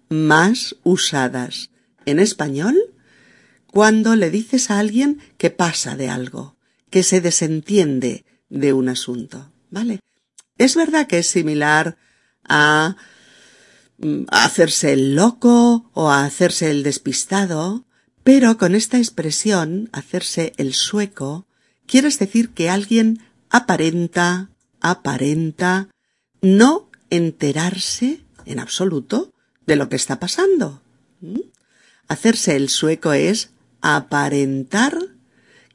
más 0.08 0.76
usadas 0.84 1.70
en 2.06 2.20
español 2.20 2.76
cuando 3.66 4.16
le 4.16 4.30
dices 4.30 4.70
a 4.70 4.78
alguien 4.78 5.20
que 5.36 5.50
pasa 5.50 5.96
de 5.96 6.08
algo, 6.08 6.56
que 6.90 7.02
se 7.02 7.20
desentiende 7.20 8.24
de 8.48 8.72
un 8.72 8.88
asunto, 8.88 9.52
¿vale? 9.70 10.00
Es 10.58 10.76
verdad 10.76 11.06
que 11.06 11.18
es 11.18 11.26
similar 11.28 11.96
a, 12.44 12.96
mm, 13.98 14.24
hacerse 14.28 14.92
el 14.92 15.14
loco 15.14 15.90
o 15.92 16.10
a 16.10 16.24
hacerse 16.24 16.70
el 16.70 16.82
despistado, 16.82 17.84
pero 18.24 18.58
con 18.58 18.74
esta 18.74 18.98
expresión, 18.98 19.88
hacerse 19.92 20.52
el 20.56 20.74
sueco, 20.74 21.46
quieres 21.86 22.18
decir 22.18 22.50
que 22.50 22.70
alguien 22.70 23.20
aparenta, 23.50 24.50
aparenta, 24.80 25.88
no 26.42 26.89
enterarse 27.10 28.20
en 28.46 28.60
absoluto 28.60 29.32
de 29.66 29.76
lo 29.76 29.88
que 29.88 29.96
está 29.96 30.18
pasando. 30.18 30.82
¿Mm? 31.20 31.40
Hacerse 32.08 32.56
el 32.56 32.68
sueco 32.68 33.12
es 33.12 33.50
aparentar 33.80 34.98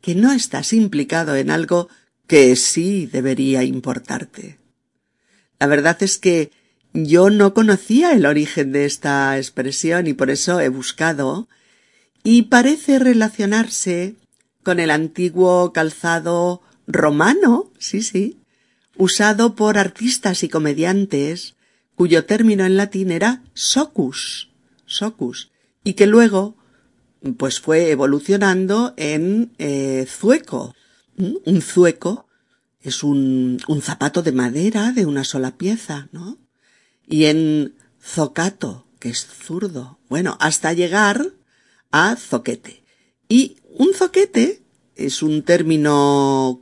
que 0.01 0.15
no 0.15 0.31
estás 0.31 0.73
implicado 0.73 1.35
en 1.35 1.49
algo 1.49 1.89
que 2.27 2.55
sí 2.55 3.05
debería 3.05 3.63
importarte. 3.63 4.57
La 5.59 5.67
verdad 5.67 5.97
es 6.01 6.17
que 6.17 6.51
yo 6.93 7.29
no 7.29 7.53
conocía 7.53 8.13
el 8.13 8.25
origen 8.25 8.71
de 8.71 8.85
esta 8.85 9.37
expresión 9.37 10.07
y 10.07 10.13
por 10.13 10.29
eso 10.29 10.59
he 10.59 10.69
buscado 10.69 11.47
y 12.23 12.43
parece 12.43 12.99
relacionarse 12.99 14.15
con 14.63 14.79
el 14.79 14.89
antiguo 14.89 15.73
calzado 15.73 16.61
romano, 16.87 17.71
sí, 17.77 18.01
sí, 18.01 18.37
usado 18.97 19.55
por 19.55 19.77
artistas 19.77 20.43
y 20.43 20.49
comediantes 20.49 21.55
cuyo 21.95 22.25
término 22.25 22.65
en 22.65 22.77
latín 22.77 23.11
era 23.11 23.43
socus, 23.53 24.49
socus, 24.85 25.51
y 25.83 25.93
que 25.93 26.07
luego 26.07 26.55
pues 27.37 27.59
fue 27.59 27.89
evolucionando 27.89 28.93
en 28.97 29.53
eh, 29.57 30.05
zueco. 30.07 30.75
¿Mm? 31.17 31.35
Un 31.45 31.61
zueco 31.61 32.27
es 32.81 33.03
un, 33.03 33.59
un 33.67 33.81
zapato 33.81 34.21
de 34.21 34.31
madera 34.31 34.91
de 34.91 35.05
una 35.05 35.23
sola 35.23 35.57
pieza, 35.57 36.07
¿no? 36.11 36.37
Y 37.07 37.25
en 37.25 37.75
zocato, 38.01 38.85
que 38.99 39.09
es 39.09 39.25
zurdo. 39.25 39.99
Bueno, 40.09 40.37
hasta 40.39 40.73
llegar 40.73 41.33
a 41.91 42.15
zoquete. 42.15 42.83
Y 43.27 43.57
un 43.73 43.93
zoquete 43.93 44.61
es 44.95 45.23
un 45.23 45.41
término 45.43 46.61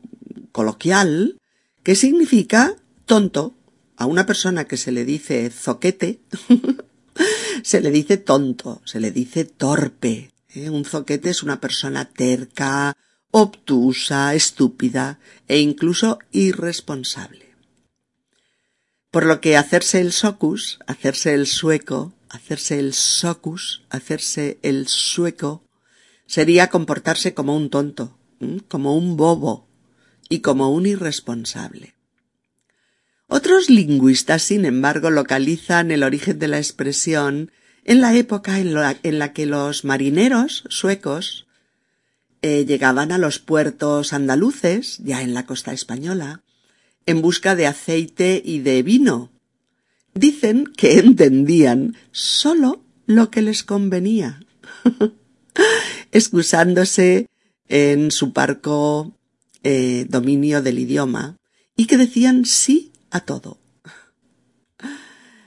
coloquial 0.51 1.37
que 1.83 1.95
significa 1.95 2.75
tonto. 3.05 3.55
A 3.95 4.07
una 4.07 4.25
persona 4.25 4.65
que 4.65 4.75
se 4.75 4.91
le 4.91 5.05
dice 5.05 5.49
zoquete, 5.51 6.19
se 7.63 7.79
le 7.79 7.91
dice 7.91 8.17
tonto, 8.17 8.81
se 8.85 8.99
le 8.99 9.11
dice 9.11 9.45
torpe, 9.45 10.31
¿eh? 10.55 10.69
Un 10.69 10.83
zoquete 10.83 11.29
es 11.29 11.43
una 11.43 11.61
persona 11.61 12.05
terca, 12.05 12.97
obtusa, 13.29 14.33
estúpida 14.33 15.19
e 15.47 15.59
incluso 15.59 16.19
irresponsable. 16.31 17.53
Por 19.11 19.25
lo 19.25 19.41
que 19.41 19.57
hacerse 19.57 20.01
el 20.01 20.11
socus, 20.11 20.79
hacerse 20.87 21.35
el 21.35 21.45
sueco, 21.45 22.13
hacerse 22.29 22.79
el 22.79 22.95
socus, 22.95 23.83
hacerse 23.91 24.57
el 24.63 24.87
sueco, 24.87 25.63
sería 26.25 26.69
comportarse 26.69 27.35
como 27.35 27.55
un 27.55 27.69
tonto, 27.69 28.17
como 28.67 28.97
un 28.97 29.17
bobo 29.17 29.67
y 30.29 30.39
como 30.39 30.71
un 30.71 30.85
irresponsable. 30.85 31.95
Otros 33.27 33.69
lingüistas, 33.69 34.43
sin 34.43 34.65
embargo, 34.65 35.09
localizan 35.09 35.91
el 35.91 36.03
origen 36.03 36.39
de 36.39 36.47
la 36.47 36.57
expresión 36.57 37.51
en 37.85 38.01
la 38.01 38.15
época 38.15 38.59
en 38.59 38.73
la, 38.73 39.33
que 39.33 39.45
los 39.45 39.83
marineros 39.83 40.63
suecos 40.69 41.47
eh, 42.41 42.65
llegaban 42.65 43.11
a 43.11 43.17
los 43.17 43.39
puertos 43.39 44.13
andaluces, 44.13 44.99
ya 44.99 45.21
en 45.21 45.33
la 45.33 45.45
costa 45.45 45.73
española, 45.73 46.43
en 47.05 47.21
busca 47.21 47.55
de 47.55 47.67
aceite 47.67 48.41
y 48.43 48.59
de 48.59 48.83
vino. 48.83 49.31
Dicen 50.13 50.65
que 50.65 50.99
entendían 50.99 51.97
sólo 52.11 52.83
lo 53.05 53.31
que 53.31 53.41
les 53.41 53.63
convenía, 53.63 54.39
excusándose 56.11 57.27
en 57.67 58.11
su 58.11 58.31
parco 58.31 59.17
eh, 59.63 60.05
dominio 60.09 60.61
del 60.61 60.79
idioma, 60.79 61.37
y 61.75 61.85
que 61.85 61.97
decían 61.97 62.45
sí 62.45 62.91
a 63.09 63.21
todo. 63.21 63.57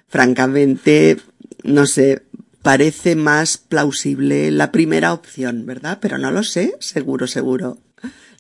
Francamente, 0.09 1.19
no 1.63 1.87
sé, 1.87 2.23
parece 2.63 3.15
más 3.15 3.59
plausible 3.59 4.51
la 4.51 4.73
primera 4.73 5.13
opción, 5.13 5.67
¿verdad? 5.67 5.99
Pero 6.01 6.19
no 6.19 6.31
lo 6.31 6.43
sé, 6.43 6.75
seguro, 6.81 7.27
seguro. 7.27 7.79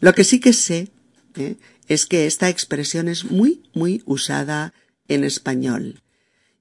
Lo 0.01 0.15
que 0.15 0.25
sí 0.25 0.41
que 0.41 0.53
sé 0.53 0.89
¿eh? 1.37 1.57
es 1.89 2.07
que 2.07 2.27
esta 2.27 2.49
expresión 2.49 3.09
es 3.09 3.25
muy, 3.25 3.63
muy 3.73 4.03
usada 4.05 4.75
en 5.09 5.25
español 5.25 6.03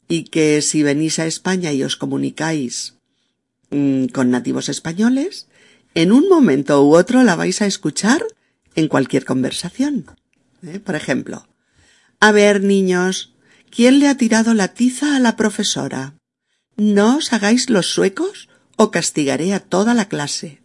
y 0.07 0.26
que 0.26 0.61
si 0.61 0.84
venís 0.84 1.20
a 1.20 1.26
España 1.26 1.74
y 1.74 1.84
os 1.84 1.95
comunicáis 1.95 2.95
mm, 3.72 4.05
con 4.07 4.30
nativos 4.30 4.70
españoles, 4.70 5.47
en 5.95 6.11
un 6.11 6.30
momento 6.30 6.86
u 6.86 6.95
otro 6.95 7.24
la 7.24 7.36
vais 7.36 7.61
a 7.61 7.66
escuchar 7.66 8.24
en 8.76 8.88
cualquier 8.88 9.26
conversación. 9.26 10.06
¿eh? 10.64 10.80
Por 10.80 10.96
ejemplo, 10.96 11.48
a 12.20 12.32
ver, 12.32 12.64
niños, 12.64 13.34
¿quién 13.70 14.00
le 14.00 14.08
ha 14.08 14.18
tirado 14.18 14.54
la 14.54 14.70
tiza 14.70 15.16
a 15.16 15.20
la 15.20 15.36
profesora? 15.36 16.16
No 16.78 17.18
os 17.18 17.34
hagáis 17.34 17.70
los 17.70 17.88
suecos 17.88 18.50
o 18.78 18.92
castigaré 18.92 19.54
a 19.54 19.60
toda 19.60 19.94
la 19.94 20.10
clase. 20.10 20.62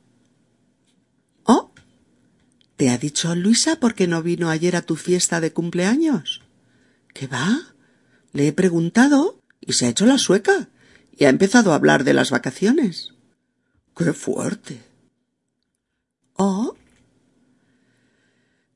Oh, 1.45 1.73
¿Te 2.77 2.91
ha 2.91 2.99
dicho 2.99 3.35
Luisa 3.35 3.77
por 3.77 3.95
qué 3.95 4.07
no 4.07 4.23
vino 4.23 4.49
ayer 4.51 4.75
a 4.75 4.83
tu 4.83 4.97
fiesta 4.97 5.41
de 5.41 5.53
cumpleaños? 5.53 6.43
¿Qué 7.13 7.27
va? 7.27 7.75
Le 8.33 8.49
he 8.49 8.53
preguntado 8.53 9.41
y 9.61 9.75
se 9.75 9.87
ha 9.87 9.91
hecho 9.91 10.07
la 10.07 10.19
sueca 10.19 10.69
y 11.17 11.27
ha 11.27 11.29
empezado 11.29 11.73
a 11.73 11.75
hablar 11.75 12.05
de 12.05 12.15
las 12.15 12.31
vacaciones. 12.31 13.13
¡Qué 13.97 14.13
fuerte! 14.13 14.81
¿Oh? 16.37 16.75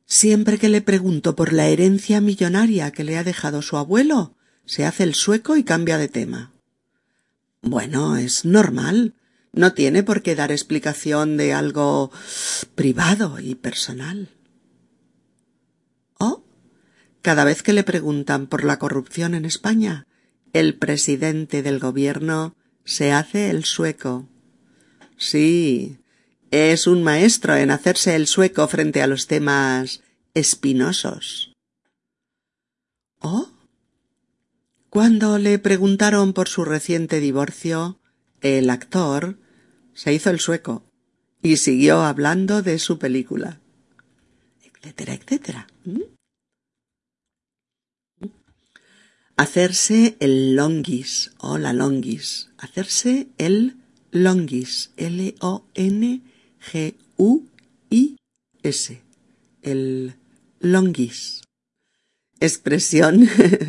Siempre 0.07 0.59
que 0.59 0.69
le 0.69 0.81
pregunto 0.81 1.35
por 1.35 1.53
la 1.53 1.67
herencia 1.69 2.21
millonaria 2.21 2.91
que 2.91 3.05
le 3.05 3.17
ha 3.17 3.25
dejado 3.25 3.63
su 3.63 3.77
abuelo, 3.77 4.35
se 4.67 4.85
hace 4.85 5.03
el 5.03 5.15
sueco 5.15 5.57
y 5.57 5.65
cambia 5.65 5.99
de 5.99 6.09
tema. 6.09 6.53
Bueno, 7.63 8.17
es 8.17 8.45
normal. 8.45 9.15
No 9.53 9.73
tiene 9.73 10.03
por 10.03 10.23
qué 10.23 10.35
dar 10.35 10.53
explicación 10.53 11.37
de 11.37 11.53
algo 11.53 12.11
privado 12.75 13.39
y 13.41 13.55
personal. 13.55 14.29
¿Oh? 16.19 16.45
Cada 17.23 17.45
vez 17.45 17.63
que 17.63 17.73
le 17.73 17.85
preguntan 17.85 18.47
por 18.47 18.65
la 18.65 18.79
corrupción 18.79 19.35
en 19.35 19.45
España, 19.45 20.07
el 20.53 20.77
presidente 20.77 21.63
del 21.63 21.79
gobierno 21.79 22.55
se 22.85 23.13
hace 23.13 23.49
el 23.51 23.65
sueco. 23.65 24.29
Sí, 25.17 25.99
es 26.55 26.87
un 26.87 27.03
maestro 27.03 27.57
en 27.57 27.71
hacerse 27.71 28.15
el 28.15 28.27
sueco 28.27 28.69
frente 28.69 29.03
a 29.03 29.07
los 29.07 29.27
temas 29.27 30.03
espinosos. 30.35 31.53
¿Oh? 33.21 33.49
Cuando 34.89 35.39
le 35.39 35.59
preguntaron 35.59 36.33
por 36.33 36.49
su 36.49 36.65
reciente 36.65 37.19
divorcio, 37.19 37.99
el 38.41 38.71
actor 38.71 39.39
se 39.95 40.13
hizo 40.13 40.31
el 40.31 40.39
sueco 40.39 40.85
y 41.43 41.57
siguió 41.57 42.03
hablando 42.03 42.63
de 42.63 42.79
su 42.79 42.99
película, 42.99 43.61
etcétera, 44.63 45.15
etcétera. 45.15 45.67
¿Mm? 45.85 46.03
Hacerse 49.37 50.17
el 50.21 50.55
longis 50.55 51.33
o 51.39 51.59
la 51.59 51.73
longis. 51.73 52.51
Hacerse 52.57 53.27
el 53.37 53.77
longis. 54.13 54.93
L-O-N-G-U-I-S. 56.73 56.95
El 59.63 60.15
longis. 60.61 61.43
Expresión 62.41 63.29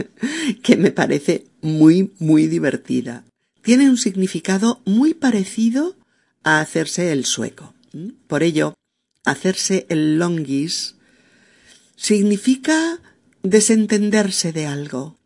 que 0.63 0.75
me 0.77 0.91
parece 0.91 1.45
muy, 1.61 2.13
muy 2.19 2.47
divertida. 2.47 3.25
Tiene 3.61 3.89
un 3.89 3.97
significado 3.97 4.81
muy 4.85 5.13
parecido 5.13 5.95
a 6.43 6.59
hacerse 6.59 7.11
el 7.11 7.25
sueco. 7.25 7.73
Por 8.27 8.43
ello, 8.43 8.75
hacerse 9.23 9.85
el 9.89 10.17
longis 10.19 10.95
significa 11.95 12.99
desentenderse 13.41 14.51
de 14.51 14.65
algo, 14.65 15.17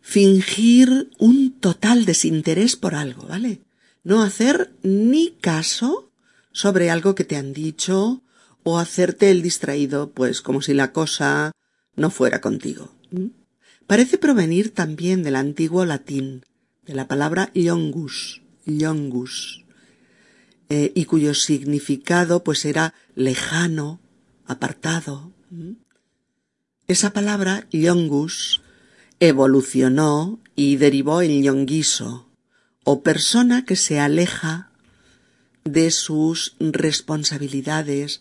fingir 0.00 1.10
un 1.18 1.52
total 1.60 2.06
desinterés 2.06 2.76
por 2.76 2.94
algo, 2.94 3.26
¿vale? 3.26 3.60
No 4.04 4.22
hacer 4.22 4.72
ni 4.82 5.32
caso 5.40 6.03
sobre 6.54 6.88
algo 6.88 7.14
que 7.14 7.24
te 7.24 7.36
han 7.36 7.52
dicho 7.52 8.22
o 8.62 8.78
hacerte 8.78 9.30
el 9.30 9.42
distraído, 9.42 10.12
pues 10.12 10.40
como 10.40 10.62
si 10.62 10.72
la 10.72 10.92
cosa 10.92 11.52
no 11.96 12.10
fuera 12.10 12.40
contigo. 12.40 12.94
Parece 13.86 14.16
provenir 14.16 14.72
también 14.72 15.22
del 15.22 15.36
antiguo 15.36 15.84
latín, 15.84 16.46
de 16.86 16.94
la 16.94 17.06
palabra 17.06 17.50
longus, 17.54 18.40
longus, 18.64 19.64
eh, 20.70 20.92
y 20.94 21.04
cuyo 21.04 21.34
significado 21.34 22.42
pues 22.44 22.64
era 22.64 22.94
lejano, 23.14 24.00
apartado. 24.46 25.32
Esa 26.86 27.12
palabra 27.12 27.66
longus 27.72 28.62
evolucionó 29.18 30.40
y 30.54 30.76
derivó 30.76 31.20
en 31.20 31.42
yonguiso, 31.42 32.30
o 32.84 33.02
persona 33.02 33.64
que 33.64 33.76
se 33.76 33.98
aleja 33.98 34.70
de 35.64 35.90
sus 35.90 36.56
responsabilidades, 36.60 38.20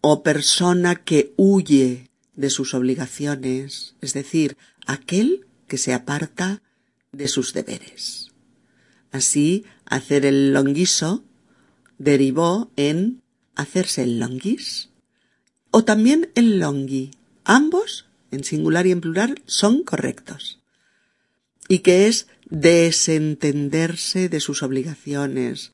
o 0.00 0.22
persona 0.22 0.96
que 0.96 1.32
huye 1.36 2.10
de 2.34 2.50
sus 2.50 2.74
obligaciones, 2.74 3.94
es 4.00 4.14
decir, 4.14 4.56
aquel 4.86 5.46
que 5.68 5.78
se 5.78 5.94
aparta 5.94 6.62
de 7.12 7.28
sus 7.28 7.52
deberes. 7.52 8.32
Así, 9.12 9.64
hacer 9.84 10.26
el 10.26 10.52
longuiso 10.52 11.22
derivó 11.98 12.72
en 12.76 13.22
hacerse 13.54 14.02
el 14.02 14.18
longuis 14.18 14.88
o 15.70 15.84
también 15.84 16.32
el 16.34 16.58
longui. 16.58 17.12
Ambos 17.44 18.06
en 18.32 18.42
singular 18.42 18.86
y 18.86 18.90
en 18.90 19.00
plural, 19.00 19.42
son 19.46 19.84
correctos. 19.84 20.58
Y 21.68 21.80
que 21.80 22.08
es 22.08 22.26
desentenderse 22.50 24.28
de 24.28 24.40
sus 24.40 24.62
obligaciones 24.64 25.72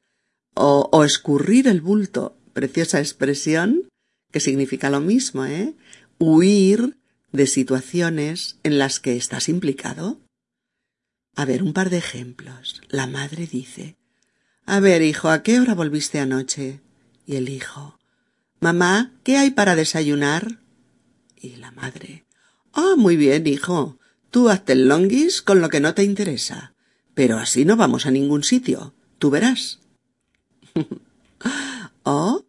o, 0.59 1.05
escurrir 1.05 1.69
el 1.69 1.81
bulto, 1.81 2.37
preciosa 2.53 2.99
expresión 2.99 3.89
que 4.33 4.41
significa 4.41 4.91
lo 4.91 5.01
mismo, 5.01 5.45
¿eh? 5.47 5.75
Huir 6.19 6.99
de 7.33 7.47
situaciones 7.47 8.59
en 8.63 8.79
las 8.79 9.01
que 9.01 9.17
estás 9.17 9.49
implicado. 9.49 10.21
A 11.37 11.45
ver, 11.45 11.63
un 11.63 11.73
par 11.73 11.89
de 11.91 11.99
ejemplos. 11.99 12.83
La 12.89 13.07
madre 13.07 13.47
dice, 13.47 13.97
A 14.67 14.81
ver, 14.81 15.03
hijo, 15.03 15.31
¿a 15.31 15.43
qué 15.43 15.61
hora 15.61 15.75
volviste 15.75 16.19
anoche? 16.19 16.81
Y 17.27 17.37
el 17.37 17.49
hijo, 17.49 17.99
Mamá, 18.61 19.13
¿qué 19.23 19.39
hay 19.39 19.51
para 19.51 19.77
desayunar? 19.77 20.61
Y 21.37 21.57
la 21.57 21.71
madre, 21.71 22.25
Ah, 22.73 22.95
muy 22.97 23.17
bien, 23.17 23.47
hijo. 23.47 23.99
Tú 24.31 24.51
hazte 24.51 24.73
el 24.73 24.89
longis 24.89 25.43
con 25.43 25.61
lo 25.61 25.69
que 25.69 25.81
no 25.81 25.95
te 25.95 26.05
interesa. 26.05 26.75
Pero 27.15 27.39
así 27.39 27.65
no 27.65 27.77
vamos 27.77 28.07
a 28.07 28.11
ningún 28.11 28.45
sitio. 28.45 28.95
Tú 29.19 29.31
verás. 29.31 29.81
oh. 32.03 32.45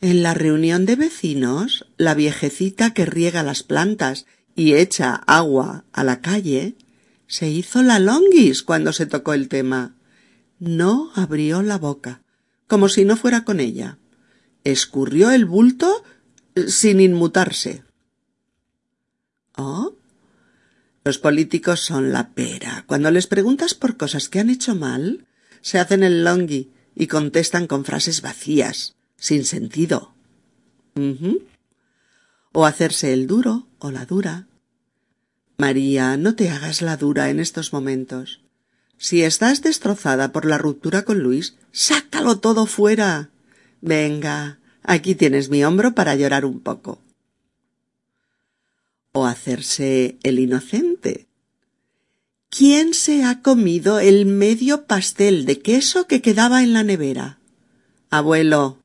En 0.00 0.22
la 0.24 0.34
reunión 0.34 0.84
de 0.84 0.96
vecinos, 0.96 1.86
la 1.96 2.14
viejecita 2.14 2.92
que 2.92 3.06
riega 3.06 3.44
las 3.44 3.62
plantas 3.62 4.26
y 4.56 4.74
echa 4.74 5.14
agua 5.14 5.84
a 5.92 6.02
la 6.02 6.20
calle, 6.20 6.74
se 7.28 7.48
hizo 7.48 7.82
la 7.82 8.00
longis 8.00 8.64
cuando 8.64 8.92
se 8.92 9.06
tocó 9.06 9.32
el 9.32 9.48
tema. 9.48 9.94
No 10.58 11.12
abrió 11.14 11.62
la 11.62 11.78
boca, 11.78 12.22
como 12.66 12.88
si 12.88 13.04
no 13.04 13.16
fuera 13.16 13.44
con 13.44 13.60
ella. 13.60 13.98
Escurrió 14.64 15.30
el 15.30 15.44
bulto 15.44 16.02
sin 16.66 17.00
inmutarse. 17.00 17.84
¿Oh? 19.56 19.94
Los 21.04 21.18
políticos 21.18 21.78
son 21.78 22.12
la 22.12 22.30
pera. 22.30 22.84
Cuando 22.88 23.10
les 23.12 23.28
preguntas 23.28 23.74
por 23.74 23.96
cosas 23.96 24.28
que 24.28 24.40
han 24.40 24.50
hecho 24.50 24.74
mal, 24.74 25.26
se 25.60 25.78
hacen 25.78 26.02
el 26.02 26.24
longui 26.24 26.71
y 26.94 27.06
contestan 27.06 27.66
con 27.66 27.84
frases 27.84 28.22
vacías, 28.22 28.94
sin 29.16 29.44
sentido. 29.44 30.12
O 32.52 32.66
hacerse 32.66 33.12
el 33.12 33.26
duro 33.26 33.66
o 33.78 33.90
la 33.90 34.04
dura. 34.04 34.46
María, 35.56 36.16
no 36.16 36.34
te 36.34 36.50
hagas 36.50 36.82
la 36.82 36.96
dura 36.96 37.30
en 37.30 37.40
estos 37.40 37.72
momentos. 37.72 38.40
Si 38.98 39.22
estás 39.22 39.62
destrozada 39.62 40.32
por 40.32 40.44
la 40.44 40.58
ruptura 40.58 41.04
con 41.04 41.20
Luis, 41.20 41.56
sácalo 41.72 42.38
todo 42.38 42.66
fuera. 42.66 43.30
Venga, 43.80 44.58
aquí 44.82 45.14
tienes 45.14 45.50
mi 45.50 45.64
hombro 45.64 45.94
para 45.94 46.14
llorar 46.14 46.44
un 46.44 46.60
poco 46.60 47.00
o 49.12 49.26
hacerse 49.26 50.16
el 50.22 50.38
inocente. 50.38 51.26
¿Quién 52.54 52.92
se 52.92 53.24
ha 53.24 53.40
comido 53.40 53.98
el 53.98 54.26
medio 54.26 54.84
pastel 54.84 55.46
de 55.46 55.60
queso 55.60 56.06
que 56.06 56.20
quedaba 56.20 56.62
en 56.62 56.74
la 56.74 56.82
nevera? 56.82 57.38
Abuelo, 58.10 58.78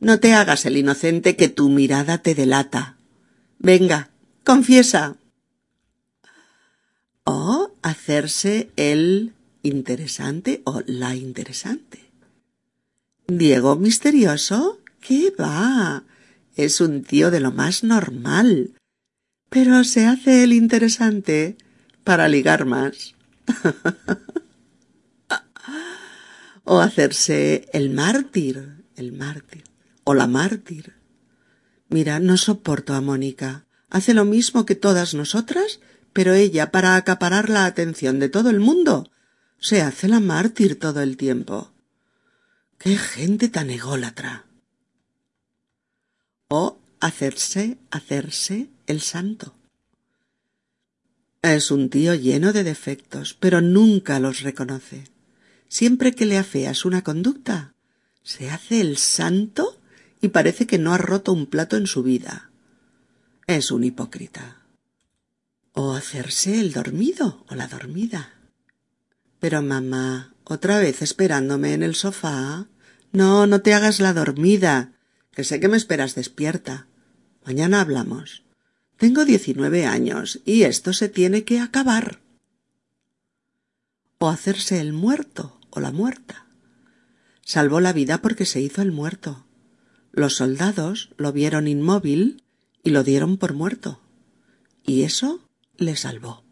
no 0.00 0.18
te 0.18 0.34
hagas 0.34 0.66
el 0.66 0.76
inocente 0.76 1.36
que 1.36 1.48
tu 1.48 1.68
mirada 1.68 2.18
te 2.18 2.34
delata. 2.34 2.96
Venga, 3.60 4.10
confiesa. 4.42 5.14
O 7.22 7.70
hacerse 7.80 8.70
el 8.74 9.34
interesante 9.62 10.60
o 10.64 10.82
la 10.86 11.14
interesante. 11.14 12.00
Diego 13.28 13.76
misterioso, 13.76 14.80
¿qué 15.00 15.30
va? 15.30 16.02
Es 16.56 16.80
un 16.80 17.04
tío 17.04 17.30
de 17.30 17.38
lo 17.38 17.52
más 17.52 17.84
normal 17.84 18.72
pero 19.52 19.84
se 19.84 20.06
hace 20.06 20.44
el 20.44 20.54
interesante 20.54 21.58
para 22.04 22.28
ligar 22.28 22.64
más. 22.64 23.14
o 26.64 26.80
hacerse 26.80 27.68
el 27.72 27.90
mártir, 27.90 28.84
el 28.96 29.12
mártir, 29.12 29.64
o 30.04 30.14
la 30.14 30.26
mártir. 30.26 30.94
Mira, 31.88 32.20
no 32.20 32.36
soporto 32.36 32.94
a 32.94 33.00
Mónica. 33.00 33.66
Hace 33.90 34.14
lo 34.14 34.24
mismo 34.24 34.64
que 34.64 34.74
todas 34.74 35.14
nosotras, 35.14 35.80
pero 36.12 36.34
ella, 36.34 36.70
para 36.70 36.96
acaparar 36.96 37.50
la 37.50 37.66
atención 37.66 38.18
de 38.18 38.28
todo 38.28 38.50
el 38.50 38.60
mundo, 38.60 39.10
se 39.58 39.82
hace 39.82 40.08
la 40.08 40.20
mártir 40.20 40.78
todo 40.78 41.02
el 41.02 41.16
tiempo. 41.16 41.72
¡Qué 42.78 42.96
gente 42.96 43.48
tan 43.48 43.70
ególatra! 43.70 44.46
o 46.54 46.78
hacerse, 47.00 47.78
hacerse 47.90 48.68
el 48.86 49.00
santo. 49.00 49.54
Es 51.42 51.72
un 51.72 51.90
tío 51.90 52.14
lleno 52.14 52.52
de 52.52 52.62
defectos, 52.62 53.36
pero 53.38 53.60
nunca 53.60 54.20
los 54.20 54.42
reconoce. 54.42 55.08
Siempre 55.68 56.12
que 56.12 56.24
le 56.24 56.38
afeas 56.38 56.84
una 56.84 57.02
conducta, 57.02 57.74
se 58.22 58.48
hace 58.48 58.80
el 58.80 58.96
santo 58.96 59.80
y 60.20 60.28
parece 60.28 60.68
que 60.68 60.78
no 60.78 60.94
ha 60.94 60.98
roto 60.98 61.32
un 61.32 61.46
plato 61.46 61.76
en 61.76 61.88
su 61.88 62.04
vida. 62.04 62.50
Es 63.48 63.72
un 63.72 63.82
hipócrita. 63.82 64.58
O 65.72 65.94
hacerse 65.94 66.60
el 66.60 66.72
dormido 66.72 67.44
o 67.48 67.56
la 67.56 67.66
dormida. 67.66 68.34
Pero 69.40 69.62
mamá, 69.62 70.34
otra 70.44 70.78
vez 70.78 71.02
esperándome 71.02 71.74
en 71.74 71.82
el 71.82 71.96
sofá. 71.96 72.68
No, 73.10 73.48
no 73.48 73.62
te 73.62 73.74
hagas 73.74 73.98
la 73.98 74.12
dormida, 74.12 74.92
que 75.32 75.42
sé 75.42 75.58
que 75.58 75.66
me 75.66 75.76
esperas 75.76 76.14
despierta. 76.14 76.86
Mañana 77.44 77.80
hablamos. 77.80 78.44
Tengo 79.02 79.24
diecinueve 79.24 79.84
años 79.84 80.38
y 80.44 80.62
esto 80.62 80.92
se 80.92 81.08
tiene 81.08 81.42
que 81.42 81.58
acabar. 81.58 82.20
O 84.18 84.28
hacerse 84.28 84.78
el 84.78 84.92
muerto 84.92 85.58
o 85.70 85.80
la 85.80 85.90
muerta. 85.90 86.46
Salvó 87.44 87.80
la 87.80 87.92
vida 87.92 88.22
porque 88.22 88.46
se 88.46 88.60
hizo 88.60 88.80
el 88.80 88.92
muerto. 88.92 89.44
Los 90.12 90.36
soldados 90.36 91.10
lo 91.16 91.32
vieron 91.32 91.66
inmóvil 91.66 92.44
y 92.84 92.90
lo 92.90 93.02
dieron 93.02 93.38
por 93.38 93.54
muerto. 93.54 94.00
Y 94.86 95.02
eso 95.02 95.40
le 95.78 95.96
salvó. 95.96 96.44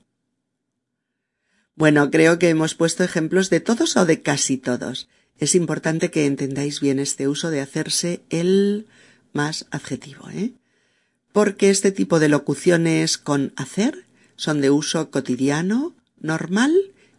Bueno, 1.77 2.11
creo 2.11 2.41
que 2.41 2.49
hemos 2.49 2.75
puesto 2.75 3.05
ejemplos 3.05 3.49
de 3.51 3.61
todos 3.61 3.97
o 3.97 4.07
de 4.07 4.23
casi 4.23 4.59
todos. 4.59 5.09
Es 5.39 5.55
importante 5.55 6.11
que 6.11 6.27
entendáis 6.27 6.81
bien 6.81 6.99
este 6.99 7.29
uso 7.29 7.51
de 7.51 7.61
hacerse 7.61 8.25
el 8.29 8.89
más 9.33 9.67
adjetivo, 9.71 10.29
¿eh? 10.31 10.55
Porque 11.33 11.71
este 11.71 11.93
tipo 11.93 12.19
de 12.19 12.29
locuciones 12.29 13.19
con 13.19 13.53
hacer 13.57 14.07
son 14.37 14.61
de 14.61 14.71
uso 14.71 15.11
cotidiano, 15.11 15.95
normal 16.19 16.73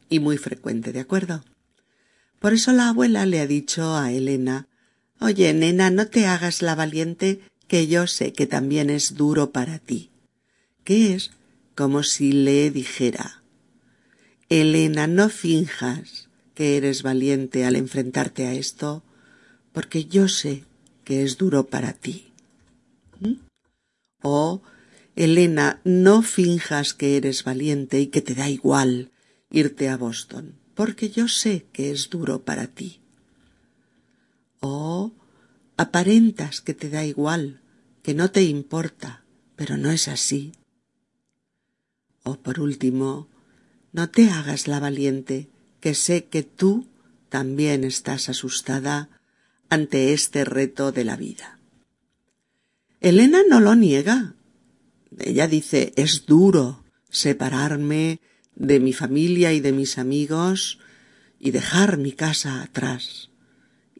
y 0.09 0.19
muy 0.19 0.37
frecuente, 0.37 0.91
¿de 0.91 0.99
acuerdo? 0.99 1.43
Por 2.39 2.53
eso 2.53 2.71
la 2.71 2.89
abuela 2.89 3.25
le 3.25 3.39
ha 3.39 3.47
dicho 3.47 3.95
a 3.95 4.11
Elena 4.11 4.67
Oye, 5.19 5.53
nena, 5.53 5.91
no 5.91 6.07
te 6.07 6.25
hagas 6.25 6.63
la 6.63 6.73
valiente, 6.73 7.41
que 7.67 7.85
yo 7.85 8.07
sé 8.07 8.33
que 8.33 8.47
también 8.47 8.89
es 8.89 9.13
duro 9.13 9.51
para 9.51 9.77
ti. 9.77 10.09
Que 10.83 11.13
es 11.13 11.29
como 11.75 12.01
si 12.01 12.31
le 12.31 12.71
dijera 12.71 13.43
Elena, 14.49 15.05
no 15.05 15.29
finjas 15.29 16.27
que 16.55 16.75
eres 16.75 17.03
valiente 17.03 17.65
al 17.65 17.75
enfrentarte 17.75 18.47
a 18.47 18.53
esto, 18.53 19.03
porque 19.73 20.05
yo 20.05 20.27
sé 20.27 20.65
que 21.03 21.21
es 21.21 21.37
duro 21.37 21.67
para 21.67 21.93
ti. 21.93 22.30
Oh, 24.21 24.61
Elena, 25.15 25.81
no 25.83 26.21
finjas 26.21 26.93
que 26.93 27.17
eres 27.17 27.43
valiente 27.43 27.99
y 27.99 28.07
que 28.07 28.21
te 28.21 28.35
da 28.35 28.49
igual 28.49 29.11
irte 29.49 29.89
a 29.89 29.97
Boston, 29.97 30.55
porque 30.75 31.09
yo 31.09 31.27
sé 31.27 31.65
que 31.73 31.91
es 31.91 32.09
duro 32.09 32.43
para 32.43 32.67
ti. 32.67 33.01
Oh, 34.61 35.11
aparentas 35.75 36.61
que 36.61 36.73
te 36.73 36.89
da 36.89 37.03
igual, 37.03 37.61
que 38.03 38.13
no 38.13 38.31
te 38.31 38.43
importa, 38.43 39.23
pero 39.55 39.77
no 39.77 39.91
es 39.91 40.07
así. 40.07 40.53
Oh, 42.23 42.37
por 42.37 42.59
último, 42.59 43.27
no 43.91 44.09
te 44.09 44.29
hagas 44.29 44.67
la 44.67 44.79
valiente, 44.79 45.49
que 45.79 45.95
sé 45.95 46.25
que 46.25 46.43
tú 46.43 46.87
también 47.29 47.83
estás 47.83 48.29
asustada 48.29 49.09
ante 49.69 50.13
este 50.13 50.45
reto 50.45 50.91
de 50.91 51.03
la 51.03 51.15
vida. 51.15 51.60
Elena 53.01 53.41
no 53.49 53.59
lo 53.59 53.75
niega. 53.75 54.35
Ella 55.19 55.47
dice, 55.47 55.91
es 55.95 56.27
duro 56.27 56.83
separarme 57.09 58.21
de 58.55 58.79
mi 58.79 58.93
familia 58.93 59.53
y 59.53 59.59
de 59.59 59.71
mis 59.71 59.97
amigos 59.97 60.77
y 61.39 61.49
dejar 61.49 61.97
mi 61.97 62.11
casa 62.11 62.61
atrás 62.61 63.31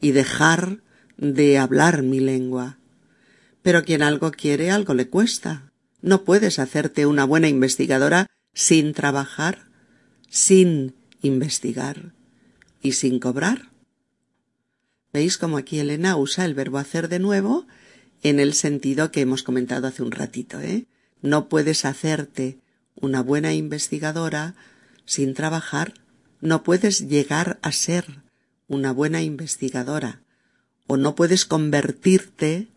y 0.00 0.12
dejar 0.12 0.82
de 1.16 1.58
hablar 1.58 2.02
mi 2.02 2.20
lengua. 2.20 2.78
Pero 3.62 3.84
quien 3.84 4.02
algo 4.02 4.30
quiere, 4.30 4.70
algo 4.70 4.94
le 4.94 5.08
cuesta. 5.08 5.72
No 6.00 6.22
puedes 6.22 6.60
hacerte 6.60 7.04
una 7.04 7.24
buena 7.24 7.48
investigadora 7.48 8.28
sin 8.54 8.94
trabajar, 8.94 9.66
sin 10.28 10.94
investigar 11.22 12.12
y 12.80 12.92
sin 12.92 13.18
cobrar. 13.18 13.70
¿Veis 15.12 15.38
cómo 15.38 15.58
aquí 15.58 15.80
Elena 15.80 16.16
usa 16.16 16.44
el 16.44 16.54
verbo 16.54 16.78
hacer 16.78 17.08
de 17.08 17.18
nuevo 17.18 17.66
en 18.22 18.40
el 18.40 18.54
sentido 18.54 19.10
que 19.10 19.20
hemos 19.20 19.42
comentado 19.42 19.88
hace 19.88 20.02
un 20.02 20.12
ratito, 20.12 20.60
¿eh? 20.60 20.86
No 21.20 21.48
puedes 21.48 21.84
hacerte 21.84 22.58
una 22.94 23.22
buena 23.22 23.52
investigadora 23.54 24.54
sin 25.04 25.34
trabajar, 25.34 25.94
no 26.40 26.62
puedes 26.62 27.08
llegar 27.08 27.58
a 27.62 27.72
ser 27.72 28.22
una 28.68 28.92
buena 28.92 29.22
investigadora 29.22 30.20
o 30.86 30.96
no 30.96 31.14
puedes 31.14 31.44
convertirte 31.44 32.68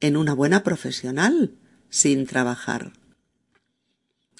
en 0.00 0.16
una 0.16 0.34
buena 0.34 0.62
profesional 0.62 1.52
sin 1.90 2.26
trabajar. 2.26 2.92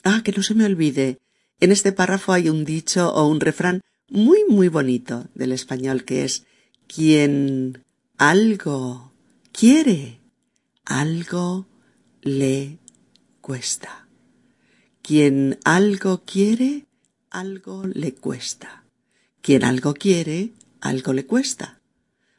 Ah, 0.04 0.22
que 0.24 0.32
no 0.32 0.42
se 0.42 0.54
me 0.54 0.64
olvide, 0.64 1.18
en 1.60 1.72
este 1.72 1.92
párrafo 1.92 2.32
hay 2.32 2.48
un 2.48 2.64
dicho 2.64 3.12
o 3.12 3.26
un 3.26 3.40
refrán 3.40 3.80
muy 4.08 4.44
muy 4.48 4.68
bonito 4.68 5.26
del 5.34 5.52
español 5.52 6.04
que 6.04 6.24
es 6.24 6.44
quien 6.86 7.84
algo 8.18 9.12
quiere 9.52 10.21
algo 10.84 11.66
le 12.22 12.78
cuesta. 13.40 14.08
Quien 15.02 15.58
algo 15.64 16.22
quiere, 16.24 16.86
algo 17.30 17.86
le 17.86 18.14
cuesta. 18.14 18.84
Quien 19.40 19.64
algo 19.64 19.94
quiere, 19.94 20.52
algo 20.80 21.12
le 21.12 21.26
cuesta. 21.26 21.80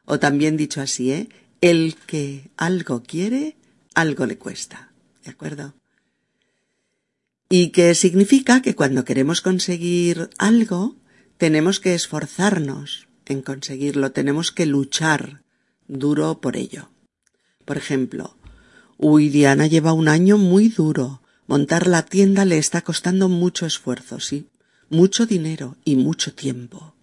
O 0.06 0.20
también 0.20 0.58
dicho 0.58 0.82
así, 0.82 1.12
¿eh? 1.12 1.30
El 1.62 1.96
que 1.96 2.52
algo 2.58 3.04
quiere, 3.04 3.58
algo 3.94 4.26
le 4.26 4.38
cuesta. 4.38 4.92
¿De 5.24 5.32
acuerdo? 5.32 5.74
Y 7.50 7.70
que 7.70 7.96
significa 7.96 8.62
que 8.62 8.76
cuando 8.76 9.06
queremos 9.06 9.42
conseguir 9.42 10.30
algo, 10.38 10.96
tenemos 11.38 11.80
que 11.80 11.94
esforzarnos 11.94 13.08
en 13.26 13.42
conseguirlo, 13.42 14.12
tenemos 14.12 14.52
que 14.52 14.66
luchar 14.66 15.44
duro 15.88 16.42
por 16.42 16.58
ello. 16.58 16.93
Por 17.66 17.78
ejemplo, 17.78 18.36
Uy, 18.98 19.30
Diana 19.30 19.68
lleva 19.68 19.92
un 19.92 20.08
año 20.08 20.38
muy 20.38 20.70
duro. 20.70 21.22
Montar 21.46 21.88
la 21.88 22.06
tienda 22.06 22.46
le 22.46 22.58
está 22.58 22.82
costando 22.82 23.28
mucho 23.28 23.66
esfuerzo, 23.66 24.22
sí, 24.22 24.48
mucho 24.90 25.26
dinero 25.26 25.76
y 25.84 25.98
mucho 25.98 26.34
tiempo. 26.34 26.96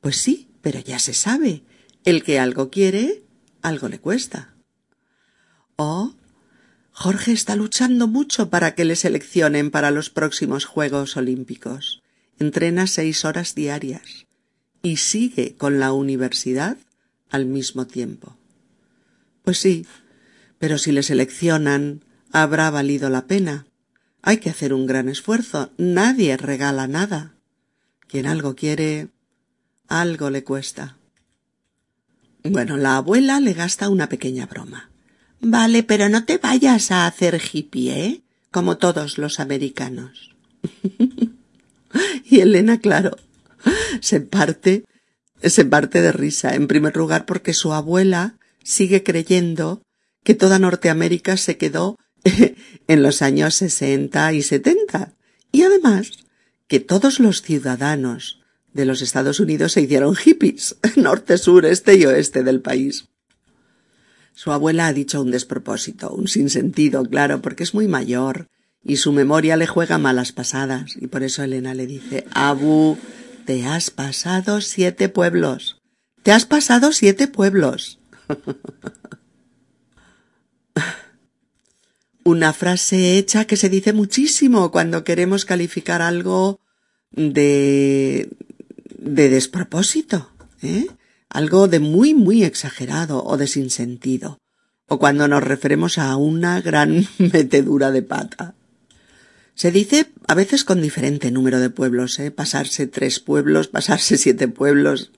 Pues 0.00 0.16
sí, 0.16 0.48
pero 0.60 0.80
ya 0.80 0.98
se 0.98 1.14
sabe. 1.14 1.62
El 2.04 2.24
que 2.24 2.40
algo 2.40 2.68
quiere, 2.68 3.22
algo 3.62 3.88
le 3.88 4.00
cuesta. 4.00 4.54
Oh, 5.76 6.14
Jorge 6.90 7.32
está 7.32 7.54
luchando 7.54 8.08
mucho 8.08 8.50
para 8.50 8.74
que 8.74 8.84
le 8.84 8.96
seleccionen 8.96 9.70
para 9.70 9.92
los 9.92 10.10
próximos 10.10 10.64
Juegos 10.64 11.16
Olímpicos. 11.16 12.02
Entrena 12.38 12.88
seis 12.88 13.24
horas 13.24 13.54
diarias 13.54 14.26
y 14.82 14.96
sigue 14.96 15.54
con 15.56 15.78
la 15.78 15.92
universidad 15.92 16.76
al 17.30 17.46
mismo 17.46 17.86
tiempo. 17.86 18.36
Pues 19.44 19.58
sí, 19.58 19.86
pero 20.58 20.78
si 20.78 20.90
le 20.90 21.02
seleccionan, 21.02 22.02
habrá 22.32 22.70
valido 22.70 23.10
la 23.10 23.26
pena. 23.26 23.66
Hay 24.22 24.38
que 24.38 24.48
hacer 24.48 24.72
un 24.72 24.86
gran 24.86 25.10
esfuerzo. 25.10 25.70
Nadie 25.76 26.36
regala 26.38 26.88
nada. 26.88 27.34
Quien 28.08 28.26
algo 28.26 28.56
quiere, 28.56 29.08
algo 29.86 30.30
le 30.30 30.44
cuesta. 30.44 30.96
Bueno, 32.42 32.78
la 32.78 32.96
abuela 32.96 33.38
le 33.40 33.52
gasta 33.52 33.90
una 33.90 34.08
pequeña 34.08 34.46
broma. 34.46 34.90
Vale, 35.40 35.82
pero 35.82 36.08
no 36.08 36.24
te 36.24 36.38
vayas 36.38 36.90
a 36.90 37.06
hacer 37.06 37.40
hippie, 37.40 38.06
¿eh? 38.06 38.22
Como 38.50 38.78
todos 38.78 39.18
los 39.18 39.40
americanos. 39.40 40.34
y 42.24 42.40
Elena, 42.40 42.78
claro, 42.78 43.16
se 44.00 44.20
parte, 44.20 44.84
se 45.42 45.66
parte 45.66 46.00
de 46.00 46.12
risa, 46.12 46.54
en 46.54 46.66
primer 46.66 46.96
lugar 46.96 47.26
porque 47.26 47.52
su 47.52 47.74
abuela 47.74 48.38
sigue 48.64 49.04
creyendo 49.04 49.82
que 50.24 50.34
toda 50.34 50.58
Norteamérica 50.58 51.36
se 51.36 51.56
quedó 51.56 51.96
en 52.88 53.02
los 53.02 53.22
años 53.22 53.54
sesenta 53.54 54.32
y 54.32 54.42
setenta. 54.42 55.12
Y 55.52 55.62
además, 55.62 56.24
que 56.66 56.80
todos 56.80 57.20
los 57.20 57.42
ciudadanos 57.42 58.40
de 58.72 58.86
los 58.86 59.02
Estados 59.02 59.38
Unidos 59.38 59.72
se 59.72 59.82
hicieron 59.82 60.16
hippies, 60.16 60.76
norte, 60.96 61.38
sur, 61.38 61.64
este 61.64 61.94
y 61.94 62.06
oeste 62.06 62.42
del 62.42 62.60
país. 62.60 63.06
Su 64.32 64.50
abuela 64.50 64.88
ha 64.88 64.92
dicho 64.92 65.22
un 65.22 65.30
despropósito, 65.30 66.10
un 66.10 66.26
sinsentido, 66.26 67.04
claro, 67.04 67.40
porque 67.40 67.62
es 67.62 67.72
muy 67.72 67.86
mayor 67.86 68.48
y 68.84 68.96
su 68.96 69.12
memoria 69.12 69.56
le 69.56 69.66
juega 69.66 69.96
malas 69.96 70.32
pasadas, 70.32 70.96
y 71.00 71.06
por 71.06 71.22
eso 71.22 71.42
Elena 71.42 71.72
le 71.72 71.86
dice 71.86 72.26
Abu, 72.32 72.98
te 73.46 73.64
has 73.64 73.90
pasado 73.90 74.60
siete 74.60 75.08
pueblos. 75.08 75.80
Te 76.22 76.32
has 76.32 76.44
pasado 76.44 76.92
siete 76.92 77.28
pueblos. 77.28 77.98
Una 82.24 82.52
frase 82.52 83.18
hecha 83.18 83.46
que 83.46 83.56
se 83.56 83.68
dice 83.68 83.92
muchísimo 83.92 84.70
cuando 84.70 85.04
queremos 85.04 85.44
calificar 85.44 86.00
algo 86.00 86.60
de, 87.10 88.30
de 88.98 89.28
despropósito, 89.28 90.30
¿eh? 90.62 90.86
algo 91.28 91.68
de 91.68 91.80
muy, 91.80 92.14
muy 92.14 92.44
exagerado 92.44 93.24
o 93.24 93.36
de 93.36 93.46
sinsentido, 93.46 94.38
o 94.88 94.98
cuando 94.98 95.28
nos 95.28 95.44
referimos 95.44 95.98
a 95.98 96.16
una 96.16 96.60
gran 96.60 97.06
metedura 97.18 97.90
de 97.90 98.02
pata. 98.02 98.54
Se 99.54 99.70
dice 99.70 100.06
a 100.26 100.34
veces 100.34 100.64
con 100.64 100.82
diferente 100.82 101.30
número 101.30 101.60
de 101.60 101.70
pueblos, 101.70 102.18
¿eh? 102.18 102.30
pasarse 102.30 102.86
tres 102.86 103.20
pueblos, 103.20 103.68
pasarse 103.68 104.16
siete 104.16 104.48
pueblos. 104.48 105.12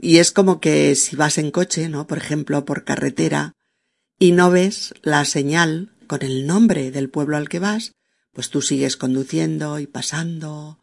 Y 0.00 0.18
es 0.18 0.32
como 0.32 0.60
que 0.60 0.94
si 0.94 1.16
vas 1.16 1.38
en 1.38 1.50
coche, 1.50 1.88
¿no? 1.88 2.06
Por 2.06 2.18
ejemplo, 2.18 2.64
por 2.64 2.84
carretera, 2.84 3.54
y 4.18 4.32
no 4.32 4.50
ves 4.50 4.94
la 5.02 5.24
señal 5.24 5.92
con 6.06 6.22
el 6.22 6.46
nombre 6.46 6.90
del 6.90 7.10
pueblo 7.10 7.36
al 7.36 7.48
que 7.48 7.58
vas, 7.58 7.92
pues 8.32 8.50
tú 8.50 8.62
sigues 8.62 8.96
conduciendo 8.96 9.78
y 9.78 9.86
pasando, 9.86 10.78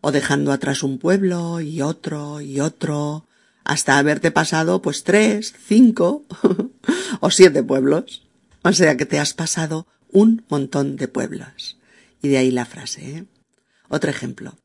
o 0.00 0.12
dejando 0.12 0.52
atrás 0.52 0.82
un 0.82 0.98
pueblo 0.98 1.60
y 1.60 1.80
otro 1.82 2.40
y 2.40 2.60
otro, 2.60 3.26
hasta 3.64 3.98
haberte 3.98 4.30
pasado 4.30 4.82
pues 4.82 5.02
tres, 5.02 5.54
cinco 5.66 6.24
o 7.20 7.30
siete 7.30 7.62
pueblos. 7.62 8.26
O 8.62 8.72
sea 8.72 8.96
que 8.96 9.06
te 9.06 9.18
has 9.18 9.34
pasado 9.34 9.86
un 10.10 10.44
montón 10.48 10.96
de 10.96 11.08
pueblos. 11.08 11.78
Y 12.22 12.28
de 12.28 12.38
ahí 12.38 12.50
la 12.50 12.66
frase. 12.66 13.10
¿eh? 13.10 13.24
Otro 13.88 14.10
ejemplo. 14.10 14.56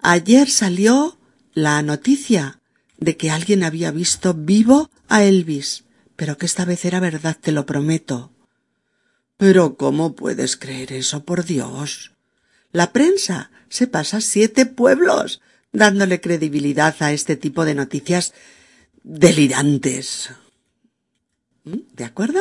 Ayer 0.00 0.50
salió 0.50 1.18
la 1.52 1.82
noticia 1.82 2.60
de 2.98 3.16
que 3.16 3.30
alguien 3.30 3.62
había 3.64 3.90
visto 3.90 4.34
vivo 4.34 4.90
a 5.08 5.24
Elvis, 5.24 5.84
pero 6.16 6.38
que 6.38 6.46
esta 6.46 6.64
vez 6.64 6.84
era 6.84 7.00
verdad, 7.00 7.36
te 7.40 7.52
lo 7.52 7.66
prometo. 7.66 8.32
Pero 9.36 9.76
¿cómo 9.76 10.14
puedes 10.14 10.56
creer 10.56 10.92
eso, 10.92 11.24
por 11.24 11.44
Dios? 11.44 12.12
La 12.72 12.92
prensa 12.92 13.50
se 13.68 13.86
pasa 13.86 14.20
siete 14.20 14.66
pueblos 14.66 15.40
dándole 15.72 16.20
credibilidad 16.20 16.96
a 17.00 17.12
este 17.12 17.36
tipo 17.36 17.64
de 17.64 17.74
noticias 17.74 18.32
delirantes. 19.02 20.30
¿Mm? 21.64 21.80
¿De 21.92 22.04
acuerdo? 22.04 22.40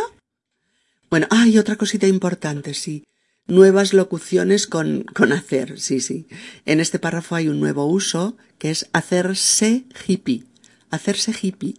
Bueno, 1.10 1.28
hay 1.30 1.58
otra 1.58 1.76
cosita 1.76 2.08
importante, 2.08 2.74
sí. 2.74 3.06
Nuevas 3.48 3.94
locuciones 3.94 4.68
con, 4.68 5.04
con 5.04 5.32
hacer, 5.32 5.80
sí, 5.80 6.00
sí. 6.00 6.28
En 6.66 6.80
este 6.80 7.00
párrafo 7.00 7.36
hay 7.36 7.48
un 7.48 7.60
nuevo 7.60 7.86
uso 7.86 8.38
que 8.58 8.72
es 8.72 8.90
hacerse 8.94 9.86
hippie. 10.08 10.46
Hacerse 10.90 11.34
hippie 11.40 11.76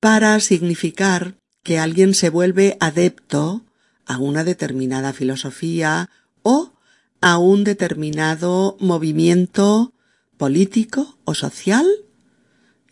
para 0.00 0.38
significar 0.40 1.36
que 1.62 1.78
alguien 1.78 2.14
se 2.14 2.30
vuelve 2.30 2.76
adepto 2.80 3.64
a 4.04 4.18
una 4.18 4.44
determinada 4.44 5.12
filosofía 5.12 6.10
o 6.42 6.74
a 7.20 7.38
un 7.38 7.64
determinado 7.64 8.76
movimiento 8.78 9.92
político 10.36 11.18
o 11.24 11.34
social 11.34 11.86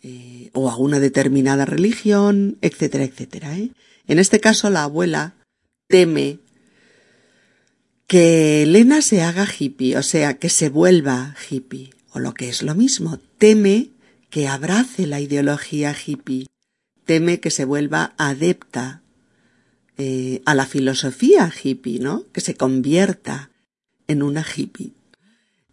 eh, 0.01 0.49
o 0.53 0.69
a 0.69 0.77
una 0.77 0.99
determinada 0.99 1.63
religión, 1.63 2.57
etcétera, 2.61 3.05
etcétera. 3.05 3.57
¿eh? 3.57 3.71
En 4.07 4.19
este 4.19 4.39
caso, 4.39 4.69
la 4.69 4.83
abuela 4.83 5.35
teme 5.87 6.39
que 8.07 8.63
Elena 8.63 9.01
se 9.01 9.21
haga 9.21 9.47
hippie, 9.47 9.97
o 9.97 10.03
sea, 10.03 10.37
que 10.37 10.49
se 10.49 10.69
vuelva 10.69 11.35
hippie, 11.49 11.91
o 12.11 12.19
lo 12.19 12.33
que 12.33 12.49
es 12.49 12.61
lo 12.61 12.75
mismo, 12.75 13.19
teme 13.37 13.89
que 14.29 14.47
abrace 14.47 15.07
la 15.07 15.19
ideología 15.19 15.95
hippie, 15.95 16.47
teme 17.05 17.39
que 17.39 17.51
se 17.51 17.65
vuelva 17.65 18.13
adepta 18.17 19.01
eh, 19.97 20.41
a 20.45 20.55
la 20.55 20.65
filosofía 20.65 21.51
hippie, 21.63 21.99
¿no? 21.99 22.25
Que 22.31 22.41
se 22.41 22.55
convierta 22.55 23.49
en 24.07 24.23
una 24.23 24.45
hippie. 24.45 24.91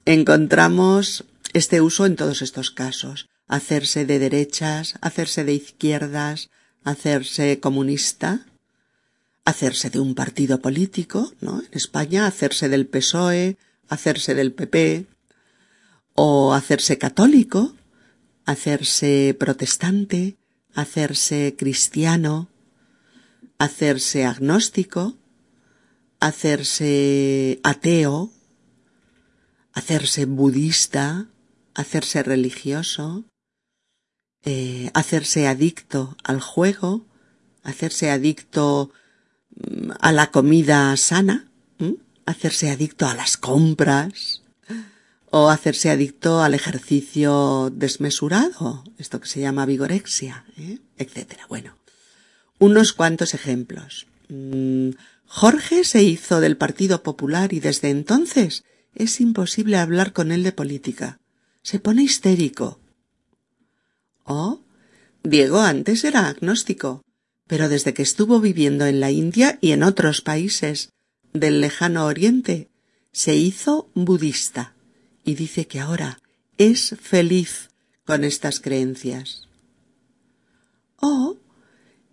Encontramos 0.04 1.24
este 1.52 1.80
uso 1.80 2.06
en 2.06 2.16
todos 2.16 2.42
estos 2.42 2.70
casos. 2.70 3.28
Hacerse 3.46 4.06
de 4.06 4.18
derechas, 4.18 4.94
hacerse 5.00 5.44
de 5.44 5.54
izquierdas, 5.54 6.50
hacerse 6.84 7.60
comunista, 7.60 8.46
hacerse 9.44 9.90
de 9.90 10.00
un 10.00 10.14
partido 10.14 10.60
político, 10.60 11.32
¿no? 11.40 11.60
En 11.60 11.68
España, 11.72 12.26
hacerse 12.26 12.68
del 12.68 12.86
PSOE, 12.86 13.56
hacerse 13.88 14.34
del 14.34 14.52
PP, 14.52 15.06
o 16.14 16.54
hacerse 16.54 16.98
católico, 16.98 17.74
hacerse 18.44 19.36
protestante, 19.38 20.36
hacerse 20.74 21.54
cristiano, 21.56 22.48
hacerse 23.58 24.24
agnóstico, 24.24 25.16
hacerse 26.20 27.60
ateo, 27.62 28.30
hacerse 29.72 30.26
budista, 30.26 31.28
hacerse 31.74 32.22
religioso, 32.22 33.24
eh, 34.44 34.90
hacerse 34.94 35.46
adicto 35.46 36.16
al 36.24 36.40
juego, 36.40 37.06
hacerse 37.62 38.10
adicto 38.10 38.90
a 40.00 40.12
la 40.12 40.30
comida 40.30 40.96
sana, 40.96 41.48
hacerse 42.26 42.70
adicto 42.70 43.06
a 43.06 43.14
las 43.14 43.36
compras 43.36 44.42
o 45.30 45.48
hacerse 45.48 45.90
adicto 45.90 46.42
al 46.42 46.54
ejercicio 46.54 47.70
desmesurado, 47.74 48.84
esto 48.98 49.20
que 49.20 49.28
se 49.28 49.40
llama 49.40 49.66
vigorexia, 49.66 50.44
¿eh? 50.58 50.78
etcétera. 50.98 51.46
Bueno, 51.48 51.76
unos 52.58 52.92
cuantos 52.92 53.34
ejemplos. 53.34 54.06
Mm, 54.28 54.90
Jorge 55.26 55.84
se 55.84 56.02
hizo 56.02 56.40
del 56.40 56.58
Partido 56.58 57.02
Popular 57.02 57.54
y 57.54 57.60
desde 57.60 57.88
entonces 57.88 58.64
es 58.94 59.20
imposible 59.20 59.78
hablar 59.78 60.12
con 60.12 60.32
él 60.32 60.42
de 60.42 60.52
política. 60.52 61.18
Se 61.62 61.80
pone 61.80 62.02
histérico. 62.02 62.78
Oh, 64.24 64.60
Diego 65.22 65.60
antes 65.60 66.04
era 66.04 66.28
agnóstico, 66.28 67.02
pero 67.52 67.68
desde 67.68 67.92
que 67.92 68.00
estuvo 68.00 68.40
viviendo 68.40 68.86
en 68.86 68.98
la 68.98 69.10
India 69.10 69.58
y 69.60 69.72
en 69.72 69.82
otros 69.82 70.22
países 70.22 70.88
del 71.34 71.60
lejano 71.60 72.06
Oriente, 72.06 72.70
se 73.12 73.34
hizo 73.36 73.90
budista 73.92 74.72
y 75.22 75.34
dice 75.34 75.66
que 75.66 75.78
ahora 75.78 76.18
es 76.56 76.96
feliz 76.98 77.68
con 78.06 78.24
estas 78.24 78.58
creencias. 78.58 79.48
Oh, 80.96 81.36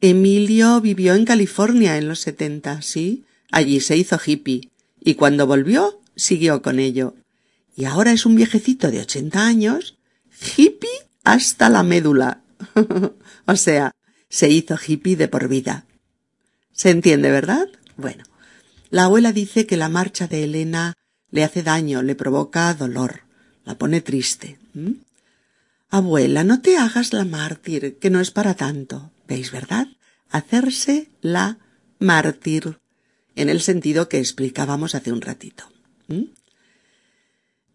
Emilio 0.02 0.82
vivió 0.82 1.16
en 1.16 1.24
California 1.24 1.98
en 1.98 2.10
los 2.10 2.20
setenta, 2.20 2.82
sí. 2.82 3.24
Allí 3.50 3.80
se 3.80 3.96
hizo 3.96 4.20
hippie. 4.20 4.68
Y 5.00 5.16
cuando 5.16 5.48
volvió, 5.48 6.02
siguió 6.18 6.62
con 6.62 6.80
ello. 6.80 7.16
Y 7.78 7.86
ahora 7.86 8.12
es 8.12 8.26
un 8.26 8.36
viejecito 8.36 8.92
de 8.92 9.00
ochenta 9.00 9.48
años, 9.48 9.98
hippie 10.58 10.90
hasta 11.24 11.70
la 11.70 11.84
médula. 11.84 12.42
o 13.46 13.56
sea, 13.56 13.96
se 14.30 14.50
hizo 14.50 14.78
hippie 14.78 15.16
de 15.16 15.28
por 15.28 15.48
vida. 15.48 15.86
¿Se 16.72 16.92
entiende, 16.92 17.32
verdad? 17.32 17.68
Bueno, 17.98 18.24
la 18.90 19.06
abuela 19.06 19.34
dice 19.34 19.66
que 19.66 19.78
la 19.78 19.90
marcha 19.90 20.28
de 20.28 20.44
Elena 20.44 20.94
le 21.32 21.44
hace 21.44 21.64
daño, 21.64 22.02
le 22.02 22.16
provoca 22.16 22.74
dolor, 22.74 23.22
la 23.66 23.78
pone 23.78 24.02
triste. 24.02 24.58
Abuela, 25.90 26.44
no 26.44 26.62
te 26.62 26.78
hagas 26.78 27.14
la 27.14 27.26
mártir, 27.26 27.98
que 27.98 28.10
no 28.10 28.20
es 28.20 28.32
para 28.32 28.54
tanto. 28.54 29.12
¿Veis, 29.28 29.52
verdad? 29.52 29.88
Hacerse 30.30 31.10
la 31.22 31.58
mártir, 32.00 32.80
en 33.36 33.50
el 33.50 33.62
sentido 33.62 34.10
que 34.10 34.20
explicábamos 34.20 34.96
hace 34.96 35.12
un 35.12 35.22
ratito. 35.22 35.66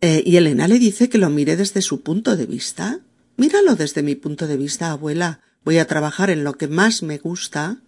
Eh, 0.00 0.22
y 0.26 0.36
Elena 0.36 0.68
le 0.68 0.78
dice 0.78 1.08
que 1.08 1.18
lo 1.18 1.30
mire 1.30 1.56
desde 1.56 1.82
su 1.82 2.02
punto 2.02 2.36
de 2.36 2.46
vista. 2.46 3.00
Míralo 3.36 3.74
desde 3.74 4.02
mi 4.02 4.14
punto 4.14 4.46
de 4.46 4.56
vista, 4.56 4.90
abuela. 4.90 5.40
Voy 5.64 5.78
a 5.78 5.86
trabajar 5.86 6.30
en 6.30 6.44
lo 6.44 6.54
que 6.54 6.68
más 6.68 7.02
me 7.02 7.18
gusta. 7.18 7.82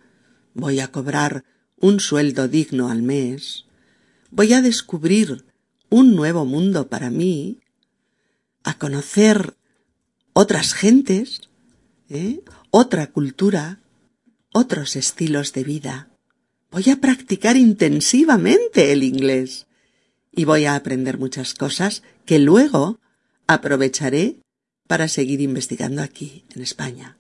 Voy 0.55 0.81
a 0.81 0.89
cobrar 0.89 1.45
un 1.79 2.01
sueldo 2.01 2.49
digno 2.49 2.91
al 2.91 3.03
mes. 3.03 3.67
Voy 4.31 4.55
a 4.55 4.63
descubrir 4.63 5.45
un 5.91 6.17
nuevo 6.17 6.45
mundo 6.45 6.89
para 6.89 7.11
mí. 7.11 7.61
A 8.65 8.79
conocer 8.79 9.55
otras 10.33 10.75
gentes, 10.75 11.43
¿eh? 12.09 12.41
otra 12.71 13.09
cultura, 13.09 13.81
otros 14.53 14.97
estilos 14.97 15.53
de 15.53 15.65
vida. 15.65 16.09
Voy 16.71 16.91
a 16.91 16.97
practicar 16.97 17.57
intensivamente 17.57 18.93
el 18.93 19.03
inglés 19.03 19.67
y 20.33 20.45
voy 20.45 20.65
a 20.65 20.75
aprender 20.75 21.19
muchas 21.19 21.55
cosas 21.55 22.03
que 22.25 22.39
luego 22.39 22.99
aprovecharé 23.47 24.37
para 24.87 25.09
seguir 25.09 25.41
investigando 25.41 26.03
aquí, 26.03 26.45
en 26.55 26.63
España. 26.63 27.17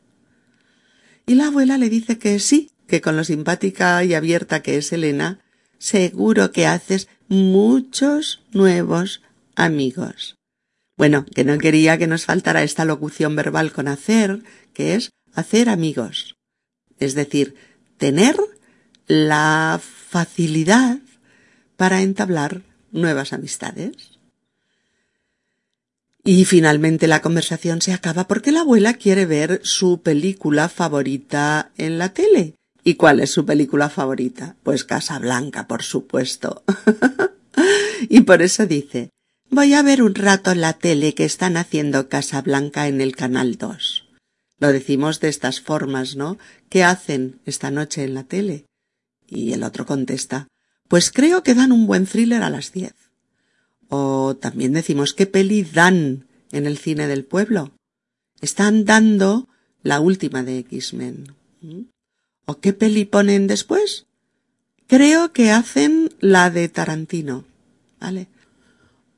Y 1.26 1.34
la 1.34 1.48
abuela 1.48 1.76
le 1.76 1.90
dice 1.90 2.18
que 2.18 2.38
sí, 2.38 2.70
que 2.86 3.00
con 3.00 3.16
lo 3.16 3.24
simpática 3.24 4.04
y 4.04 4.14
abierta 4.14 4.62
que 4.62 4.78
es 4.78 4.92
Elena, 4.92 5.40
seguro 5.78 6.52
que 6.52 6.66
haces 6.66 7.08
muchos 7.28 8.44
nuevos 8.52 9.22
amigos. 9.56 10.36
Bueno, 10.96 11.26
que 11.26 11.44
no 11.44 11.58
quería 11.58 11.98
que 11.98 12.06
nos 12.06 12.24
faltara 12.24 12.62
esta 12.62 12.84
locución 12.84 13.34
verbal 13.34 13.72
con 13.72 13.88
hacer, 13.88 14.42
que 14.72 14.94
es 14.94 15.10
hacer 15.34 15.68
amigos. 15.68 16.36
Es 16.98 17.14
decir, 17.14 17.56
tener 17.98 18.36
la 19.08 19.80
facilidad 19.82 21.00
para 21.76 22.02
entablar 22.02 22.62
nuevas 22.92 23.32
amistades. 23.32 24.15
Y 26.26 26.44
finalmente 26.44 27.06
la 27.06 27.22
conversación 27.22 27.80
se 27.80 27.92
acaba 27.92 28.26
porque 28.26 28.50
la 28.50 28.62
abuela 28.62 28.94
quiere 28.94 29.26
ver 29.26 29.60
su 29.62 30.02
película 30.02 30.68
favorita 30.68 31.70
en 31.78 31.98
la 31.98 32.14
tele. 32.14 32.54
¿Y 32.82 32.94
cuál 32.94 33.20
es 33.20 33.30
su 33.30 33.46
película 33.46 33.88
favorita? 33.88 34.56
Pues 34.64 34.82
Casablanca, 34.82 35.68
por 35.68 35.84
supuesto. 35.84 36.64
y 38.08 38.22
por 38.22 38.42
eso 38.42 38.66
dice, 38.66 39.10
voy 39.50 39.74
a 39.74 39.82
ver 39.82 40.02
un 40.02 40.16
rato 40.16 40.52
la 40.56 40.72
tele 40.72 41.14
que 41.14 41.24
están 41.24 41.56
haciendo 41.56 42.08
Casablanca 42.08 42.88
en 42.88 43.00
el 43.00 43.14
Canal 43.14 43.56
2. 43.56 44.08
Lo 44.58 44.72
decimos 44.72 45.20
de 45.20 45.28
estas 45.28 45.60
formas, 45.60 46.16
¿no? 46.16 46.38
¿Qué 46.68 46.82
hacen 46.82 47.40
esta 47.46 47.70
noche 47.70 48.02
en 48.02 48.14
la 48.14 48.24
tele? 48.24 48.66
Y 49.28 49.52
el 49.52 49.62
otro 49.62 49.86
contesta, 49.86 50.48
pues 50.88 51.12
creo 51.12 51.44
que 51.44 51.54
dan 51.54 51.70
un 51.70 51.86
buen 51.86 52.04
thriller 52.04 52.42
a 52.42 52.50
las 52.50 52.72
diez. 52.72 53.05
O 53.88 54.36
también 54.36 54.72
decimos, 54.72 55.14
¿qué 55.14 55.26
peli 55.26 55.62
dan 55.62 56.26
en 56.52 56.66
el 56.66 56.78
cine 56.78 57.06
del 57.06 57.24
pueblo? 57.24 57.72
Están 58.40 58.84
dando 58.84 59.48
la 59.82 60.00
última 60.00 60.42
de 60.42 60.58
X-Men. 60.58 61.34
¿Mm? 61.60 61.82
¿O 62.46 62.60
qué 62.60 62.72
peli 62.72 63.04
ponen 63.04 63.46
después? 63.46 64.06
Creo 64.86 65.32
que 65.32 65.50
hacen 65.50 66.14
la 66.20 66.50
de 66.50 66.68
Tarantino. 66.68 67.44
¿Vale? 68.00 68.28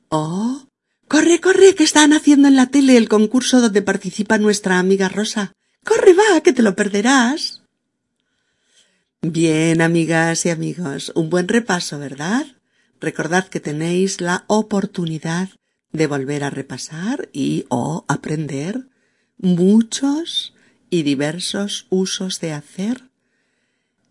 Oh, 0.09 0.67
corre, 1.09 1.41
corre, 1.41 1.75
que 1.75 1.85
están 1.85 2.13
haciendo 2.13 2.49
en 2.49 2.57
la 2.57 2.67
tele 2.67 2.97
el 2.97 3.09
concurso 3.09 3.61
donde 3.61 3.83
participa 3.83 4.39
nuestra 4.39 4.79
amiga 4.79 5.09
Rosa. 5.09 5.53
Corre, 5.85 6.15
va, 6.15 6.41
que 6.43 6.53
te 6.53 6.63
lo 6.63 6.75
perderás. 6.75 7.63
Bien, 9.21 9.83
amigas 9.83 10.47
y 10.47 10.51
amigos, 10.51 11.13
un 11.15 11.29
buen 11.29 11.49
repaso, 11.49 11.99
¿verdad? 11.99 12.47
Recordad 13.01 13.49
que 13.49 13.61
tenéis 13.61 14.21
la 14.21 14.45
oportunidad 14.47 15.51
de 15.93 16.07
volver 16.07 16.45
a 16.45 16.51
repasar 16.51 17.29
y 17.33 17.65
o 17.69 18.05
aprender 18.09 18.89
muchos 19.39 20.55
y 20.91 21.03
diversos 21.03 21.87
usos 21.91 22.41
de 22.41 22.53
hacer 22.53 23.05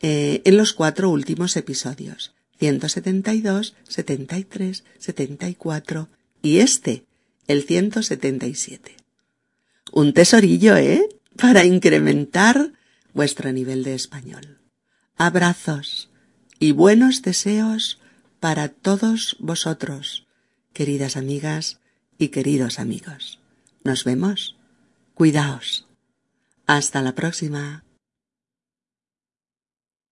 eh, 0.02 0.42
en 0.46 0.58
los 0.58 0.74
cuatro 0.74 1.10
últimos 1.10 1.58
episodios, 1.58 2.34
172, 2.60 3.76
73, 3.88 4.84
74 4.98 6.10
y 6.42 6.60
este, 6.60 7.06
el 7.48 7.64
177. 7.64 8.96
Un 9.92 10.14
tesorillo, 10.14 10.76
¿eh? 10.78 11.08
Para 11.36 11.66
incrementar 11.66 12.74
vuestro 13.14 13.52
nivel 13.52 13.84
de 13.84 13.96
español 13.96 14.58
abrazos 15.18 16.10
y 16.60 16.72
buenos 16.72 17.24
deseos 17.24 18.00
para 18.40 18.70
todos 18.70 19.36
vosotros, 19.40 20.28
queridas 20.74 21.18
amigas 21.18 21.80
y 22.18 22.30
queridos 22.30 22.80
amigos. 22.80 23.40
Nos 23.84 24.04
vemos. 24.04 24.56
Cuidaos. 25.14 25.88
Hasta 26.68 27.02
la 27.02 27.16
próxima. 27.16 27.87